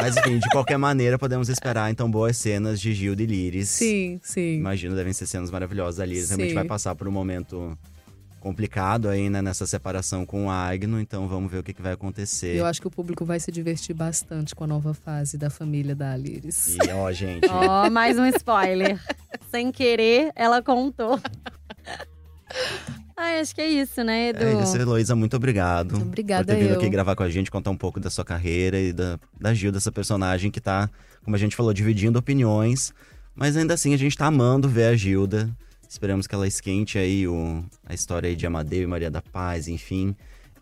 Mas 0.00 0.16
enfim, 0.18 0.38
de 0.38 0.48
qualquer 0.50 0.76
maneira, 0.78 1.18
podemos 1.18 1.48
esperar 1.48 1.90
então 1.90 2.10
boas 2.10 2.36
cenas 2.36 2.80
de 2.80 2.92
Gilda 2.92 3.22
e 3.22 3.26
Liris. 3.26 3.68
sim, 3.70 4.20
sim. 4.22 4.56
Imagino, 4.56 4.94
devem 4.94 5.12
ser 5.12 5.26
cenas 5.26 5.50
maravilhosas. 5.50 6.00
A 6.00 6.06
Liris 6.26 6.30
realmente 6.30 6.50
Sim. 6.50 6.54
vai 6.54 6.64
passar 6.64 6.94
por 6.94 7.06
um 7.06 7.12
momento 7.12 7.76
complicado 8.40 9.08
aí, 9.08 9.28
né, 9.28 9.42
nessa 9.42 9.66
separação 9.66 10.24
com 10.24 10.46
o 10.46 10.50
Agno, 10.50 11.00
então 11.00 11.26
vamos 11.26 11.50
ver 11.50 11.58
o 11.58 11.62
que, 11.64 11.72
que 11.72 11.82
vai 11.82 11.92
acontecer. 11.92 12.54
Eu 12.54 12.64
acho 12.64 12.80
que 12.80 12.86
o 12.86 12.90
público 12.90 13.24
vai 13.24 13.40
se 13.40 13.50
divertir 13.50 13.94
bastante 13.94 14.54
com 14.54 14.62
a 14.62 14.66
nova 14.68 14.94
fase 14.94 15.36
da 15.36 15.50
família 15.50 15.96
da 15.96 16.12
Aliris. 16.12 16.76
E 16.76 16.92
ó, 16.92 17.10
gente, 17.12 17.48
Ó, 17.50 17.90
mais 17.90 18.18
um 18.18 18.26
spoiler. 18.26 19.00
Sem 19.50 19.72
querer, 19.72 20.30
ela 20.36 20.62
contou. 20.62 21.18
Ai, 23.16 23.40
acho 23.40 23.54
que 23.54 23.62
é 23.62 23.68
isso, 23.68 24.04
né, 24.04 24.28
Edu? 24.28 24.44
é 24.44 24.62
isso, 24.62 24.76
Heloísa, 24.76 25.16
muito 25.16 25.34
obrigado. 25.34 25.96
Obrigada 25.96 26.44
por 26.44 26.52
ter 26.52 26.60
vindo 26.60 26.74
eu. 26.74 26.78
aqui 26.78 26.88
gravar 26.88 27.16
com 27.16 27.24
a 27.24 27.30
gente, 27.30 27.50
contar 27.50 27.70
um 27.70 27.76
pouco 27.76 27.98
da 27.98 28.10
sua 28.10 28.24
carreira 28.24 28.78
e 28.78 28.92
da, 28.92 29.18
da 29.40 29.54
Gilda, 29.54 29.78
essa 29.78 29.90
personagem 29.90 30.52
que 30.52 30.60
tá, 30.60 30.88
como 31.24 31.34
a 31.34 31.38
gente 31.38 31.56
falou, 31.56 31.72
dividindo 31.72 32.16
opiniões. 32.16 32.94
Mas 33.34 33.56
ainda 33.56 33.74
assim, 33.74 33.92
a 33.92 33.98
gente 33.98 34.16
tá 34.16 34.26
amando 34.26 34.68
ver 34.68 34.84
a 34.84 34.96
Gilda. 34.96 35.50
Esperamos 35.88 36.26
que 36.26 36.34
ela 36.34 36.46
esquente 36.46 36.98
aí 36.98 37.26
o, 37.26 37.64
a 37.84 37.94
história 37.94 38.28
aí 38.28 38.36
de 38.36 38.46
Amadeu 38.46 38.82
e 38.82 38.86
Maria 38.86 39.10
da 39.10 39.22
Paz, 39.22 39.68
enfim. 39.68 40.14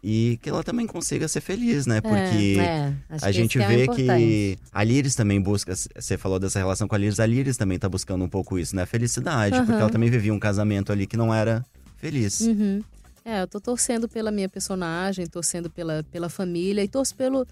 E 0.07 0.39
que 0.43 0.51
ela 0.51 0.63
também 0.63 0.87
consiga 0.87 1.27
ser 1.27 1.41
feliz, 1.41 1.87
né? 1.87 2.01
Porque 2.03 2.57
É, 2.61 2.93
acho 3.09 3.25
a 3.25 3.33
gente 3.33 3.59
é 3.59 3.67
vê 3.67 3.85
importante. 3.85 4.07
que 4.07 4.59
a 4.71 4.85
Liris 4.85 5.15
também 5.15 5.41
busca. 5.41 5.75
Você 5.75 6.19
falou 6.19 6.39
dessa 6.39 6.59
relação 6.59 6.87
com 6.87 6.95
a 6.95 6.99
Liris, 6.99 7.19
a 7.19 7.25
Liris 7.25 7.57
também 7.57 7.79
tá 7.79 7.89
buscando 7.89 8.23
um 8.23 8.29
pouco 8.29 8.59
isso, 8.59 8.77
né? 8.77 8.85
Felicidade. 8.85 9.57
Porque 9.57 9.73
Aham. 9.73 9.81
ela 9.81 9.91
também 9.91 10.11
vivia 10.11 10.33
um 10.35 10.39
casamento 10.39 10.93
ali 10.93 11.07
que 11.07 11.17
não 11.17 11.33
era 11.33 11.65
feliz. 11.97 12.43
Uhum. 12.43 12.83
É, 13.25 13.41
eu 13.41 13.47
tô 13.47 13.59
torcendo 13.59 14.07
pela 14.07 14.31
minha 14.31 14.49
personagem, 14.51 15.27
torcendo 15.27 15.71
pela, 15.71 16.03
pela 16.13 16.29
família 16.29 16.85
e 16.85 16.89
torço 16.89 17.15
pelo. 17.15 17.47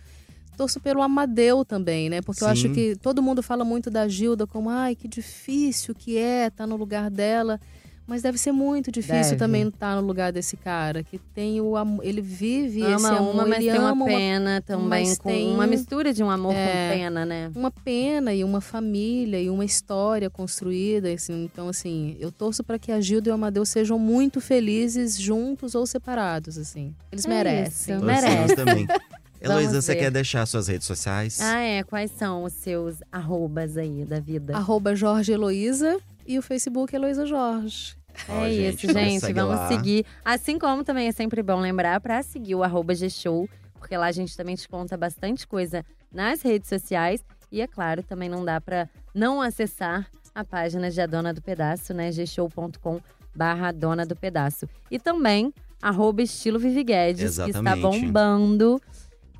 Torço 0.56 0.80
pelo 0.80 1.02
Amadeu 1.02 1.64
também, 1.64 2.08
né? 2.10 2.20
Porque 2.20 2.42
eu 2.44 2.48
Sim. 2.48 2.52
acho 2.52 2.68
que 2.70 2.94
todo 2.96 3.22
mundo 3.22 3.42
fala 3.42 3.64
muito 3.64 3.90
da 3.90 4.06
Gilda 4.06 4.46
como, 4.46 4.68
ai, 4.70 4.94
que 4.94 5.08
difícil 5.08 5.94
que 5.94 6.16
é 6.18 6.46
estar 6.48 6.66
no 6.66 6.76
lugar 6.76 7.10
dela. 7.10 7.58
Mas 8.04 8.20
deve 8.20 8.36
ser 8.36 8.50
muito 8.50 8.90
difícil 8.90 9.22
Deve. 9.22 9.36
também 9.36 9.68
estar 9.68 9.94
no 9.94 10.04
lugar 10.06 10.32
desse 10.32 10.56
cara, 10.56 11.04
que 11.04 11.18
tem 11.18 11.60
o 11.60 11.76
amor. 11.76 12.04
Ele 12.04 12.20
vive 12.20 12.80
esse 12.80 12.92
ama 12.92 13.10
amor, 13.16 13.32
uma, 13.34 13.46
mas 13.46 13.58
ele 13.60 13.70
tem 13.70 13.80
uma 13.80 13.90
ama 13.90 14.04
uma 14.04 14.06
pena 14.06 14.60
também, 14.60 14.88
mas 14.88 15.18
com 15.18 15.28
tem 15.28 15.54
uma 15.54 15.66
mistura 15.68 16.12
de 16.12 16.20
um 16.22 16.28
amor 16.28 16.52
É. 16.52 16.88
com 16.90 16.98
pena, 16.98 17.24
né? 17.24 17.50
uma 17.54 17.70
pena 17.70 18.34
e 18.34 18.42
uma 18.42 18.60
família 18.60 19.40
e 19.40 19.48
uma 19.48 19.64
história 19.64 20.28
construída. 20.28 21.12
Assim, 21.12 21.44
então, 21.44 21.68
assim, 21.68 22.16
eu 22.18 22.32
torço 22.32 22.64
para 22.64 22.76
que 22.76 22.90
a 22.90 23.00
Gilda 23.00 23.28
e 23.28 23.30
o 23.30 23.34
Amadeu 23.34 23.64
sejam 23.64 24.00
muito 24.00 24.40
felizes 24.40 25.16
juntos 25.16 25.76
ou 25.76 25.86
separados, 25.86 26.58
assim. 26.58 26.92
Eles 27.10 27.24
É 27.24 27.28
merecem. 27.28 27.94
isso, 27.94 28.04
Torcemos 28.04 28.04
merece. 28.30 28.56
também. 28.56 28.86
Heloísa, 29.42 29.80
você 29.82 29.94
ver. 29.94 30.00
quer 30.00 30.10
deixar 30.10 30.46
suas 30.46 30.68
redes 30.68 30.86
sociais? 30.86 31.40
Ah, 31.40 31.58
é. 31.60 31.82
Quais 31.82 32.10
são 32.12 32.44
os 32.44 32.52
seus 32.52 32.96
arrobas 33.10 33.76
aí 33.76 34.04
da 34.04 34.20
vida? 34.20 34.56
Arroba 34.56 34.94
Jorge 34.94 35.32
Heloísa 35.32 35.98
e 36.26 36.38
o 36.38 36.42
Facebook 36.42 36.94
Heloísa 36.94 37.26
Jorge. 37.26 37.96
Ó, 38.28 38.44
é 38.44 38.50
gente, 38.50 38.86
isso, 38.86 38.92
gente. 38.92 39.20
segue 39.20 39.32
Vamos 39.40 39.56
lá. 39.56 39.68
seguir. 39.68 40.04
Assim 40.24 40.58
como 40.58 40.84
também 40.84 41.08
é 41.08 41.12
sempre 41.12 41.42
bom 41.42 41.60
lembrar 41.60 42.00
pra 42.00 42.22
seguir 42.22 42.54
o 42.54 42.62
arroba 42.62 42.94
G-Show, 42.94 43.48
porque 43.78 43.96
lá 43.96 44.06
a 44.06 44.12
gente 44.12 44.36
também 44.36 44.54
te 44.54 44.68
conta 44.68 44.96
bastante 44.96 45.46
coisa 45.46 45.84
nas 46.12 46.42
redes 46.42 46.68
sociais. 46.68 47.24
E 47.50 47.60
é 47.60 47.66
claro, 47.66 48.02
também 48.02 48.28
não 48.28 48.44
dá 48.44 48.60
pra 48.60 48.88
não 49.14 49.40
acessar 49.40 50.06
a 50.34 50.44
página 50.44 50.90
de 50.90 51.00
A 51.00 51.06
Dona 51.06 51.32
do 51.34 51.42
Pedaço, 51.42 51.92
né? 51.92 52.10
gshow.com 52.10 53.00
barra 53.34 53.72
Dona 53.72 54.06
do 54.06 54.14
Pedaço. 54.16 54.68
E 54.90 54.98
também 54.98 55.52
arroba 55.80 56.22
estilo 56.22 56.58
Vivi 56.58 56.84
Guedes, 56.84 57.38
que 57.38 57.50
está 57.50 57.76
bombando 57.76 58.80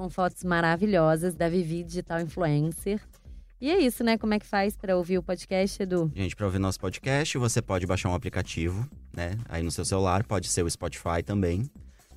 com 0.02 0.10
fotos 0.10 0.42
maravilhosas 0.42 1.36
da 1.36 1.48
Vivi 1.48 1.84
Digital 1.84 2.20
Influencer. 2.20 3.00
E 3.60 3.70
é 3.70 3.78
isso, 3.78 4.02
né? 4.02 4.18
Como 4.18 4.34
é 4.34 4.40
que 4.40 4.44
faz 4.44 4.76
pra 4.76 4.96
ouvir 4.96 5.16
o 5.16 5.22
podcast, 5.22 5.80
Edu? 5.80 6.10
Gente, 6.12 6.34
para 6.34 6.44
ouvir 6.44 6.58
nosso 6.58 6.80
podcast, 6.80 7.38
você 7.38 7.62
pode 7.62 7.86
baixar 7.86 8.08
um 8.08 8.14
aplicativo, 8.14 8.84
né? 9.16 9.38
Aí 9.48 9.62
no 9.62 9.70
seu 9.70 9.84
celular, 9.84 10.24
pode 10.24 10.48
ser 10.48 10.64
o 10.64 10.68
Spotify 10.68 11.22
também. 11.24 11.70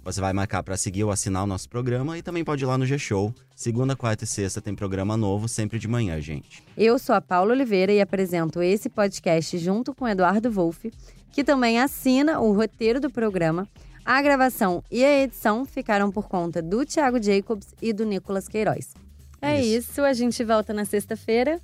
Você 0.03 0.19
vai 0.19 0.33
marcar 0.33 0.63
para 0.63 0.75
seguir 0.75 1.03
ou 1.03 1.11
assinar 1.11 1.43
o 1.43 1.45
nosso 1.47 1.69
programa 1.69 2.17
e 2.17 2.23
também 2.23 2.43
pode 2.43 2.63
ir 2.63 2.65
lá 2.65 2.75
no 2.75 2.87
G-Show. 2.87 3.31
Segunda, 3.55 3.95
quarta 3.95 4.23
e 4.23 4.27
sexta 4.27 4.59
tem 4.59 4.73
programa 4.73 5.15
novo, 5.15 5.47
sempre 5.47 5.77
de 5.77 5.87
manhã, 5.87 6.19
gente. 6.19 6.63
Eu 6.75 6.97
sou 6.97 7.13
a 7.13 7.21
Paula 7.21 7.51
Oliveira 7.51 7.93
e 7.93 8.01
apresento 8.01 8.63
esse 8.63 8.89
podcast 8.89 9.55
junto 9.59 9.93
com 9.93 10.05
o 10.05 10.07
Eduardo 10.07 10.49
Wolff, 10.49 10.91
que 11.31 11.43
também 11.43 11.79
assina 11.79 12.39
o 12.39 12.51
roteiro 12.51 12.99
do 12.99 13.11
programa. 13.11 13.67
A 14.05 14.21
gravação 14.21 14.83
e 14.91 15.03
a 15.03 15.23
edição 15.23 15.65
ficaram 15.65 16.11
por 16.11 16.27
conta 16.27 16.61
do 16.61 16.85
Thiago 16.85 17.21
Jacobs 17.21 17.73
e 17.81 17.91
do 17.91 18.05
Nicolas 18.05 18.47
Queiroz. 18.47 18.93
É 19.41 19.59
Isso. 19.61 19.91
isso, 19.91 20.01
a 20.01 20.13
gente 20.13 20.43
volta 20.43 20.73
na 20.73 20.85
sexta-feira. 20.85 21.59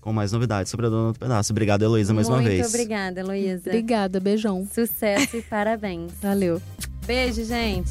Com 0.00 0.12
mais 0.12 0.30
novidades 0.30 0.70
sobre 0.70 0.86
a 0.86 0.88
Dona 0.90 1.12
do 1.12 1.18
Pedaço. 1.18 1.52
Obrigado, 1.52 1.82
Heloísa, 1.82 2.14
mais 2.14 2.28
uma 2.28 2.36
Muito 2.36 2.48
vez. 2.48 2.68
obrigada, 2.68 3.20
Heloísa. 3.20 3.70
Obrigada, 3.70 4.20
beijão. 4.20 4.66
Sucesso 4.72 5.36
e 5.38 5.42
parabéns. 5.42 6.12
Valeu. 6.22 6.60
Beijo, 7.06 7.44
gente. 7.44 7.90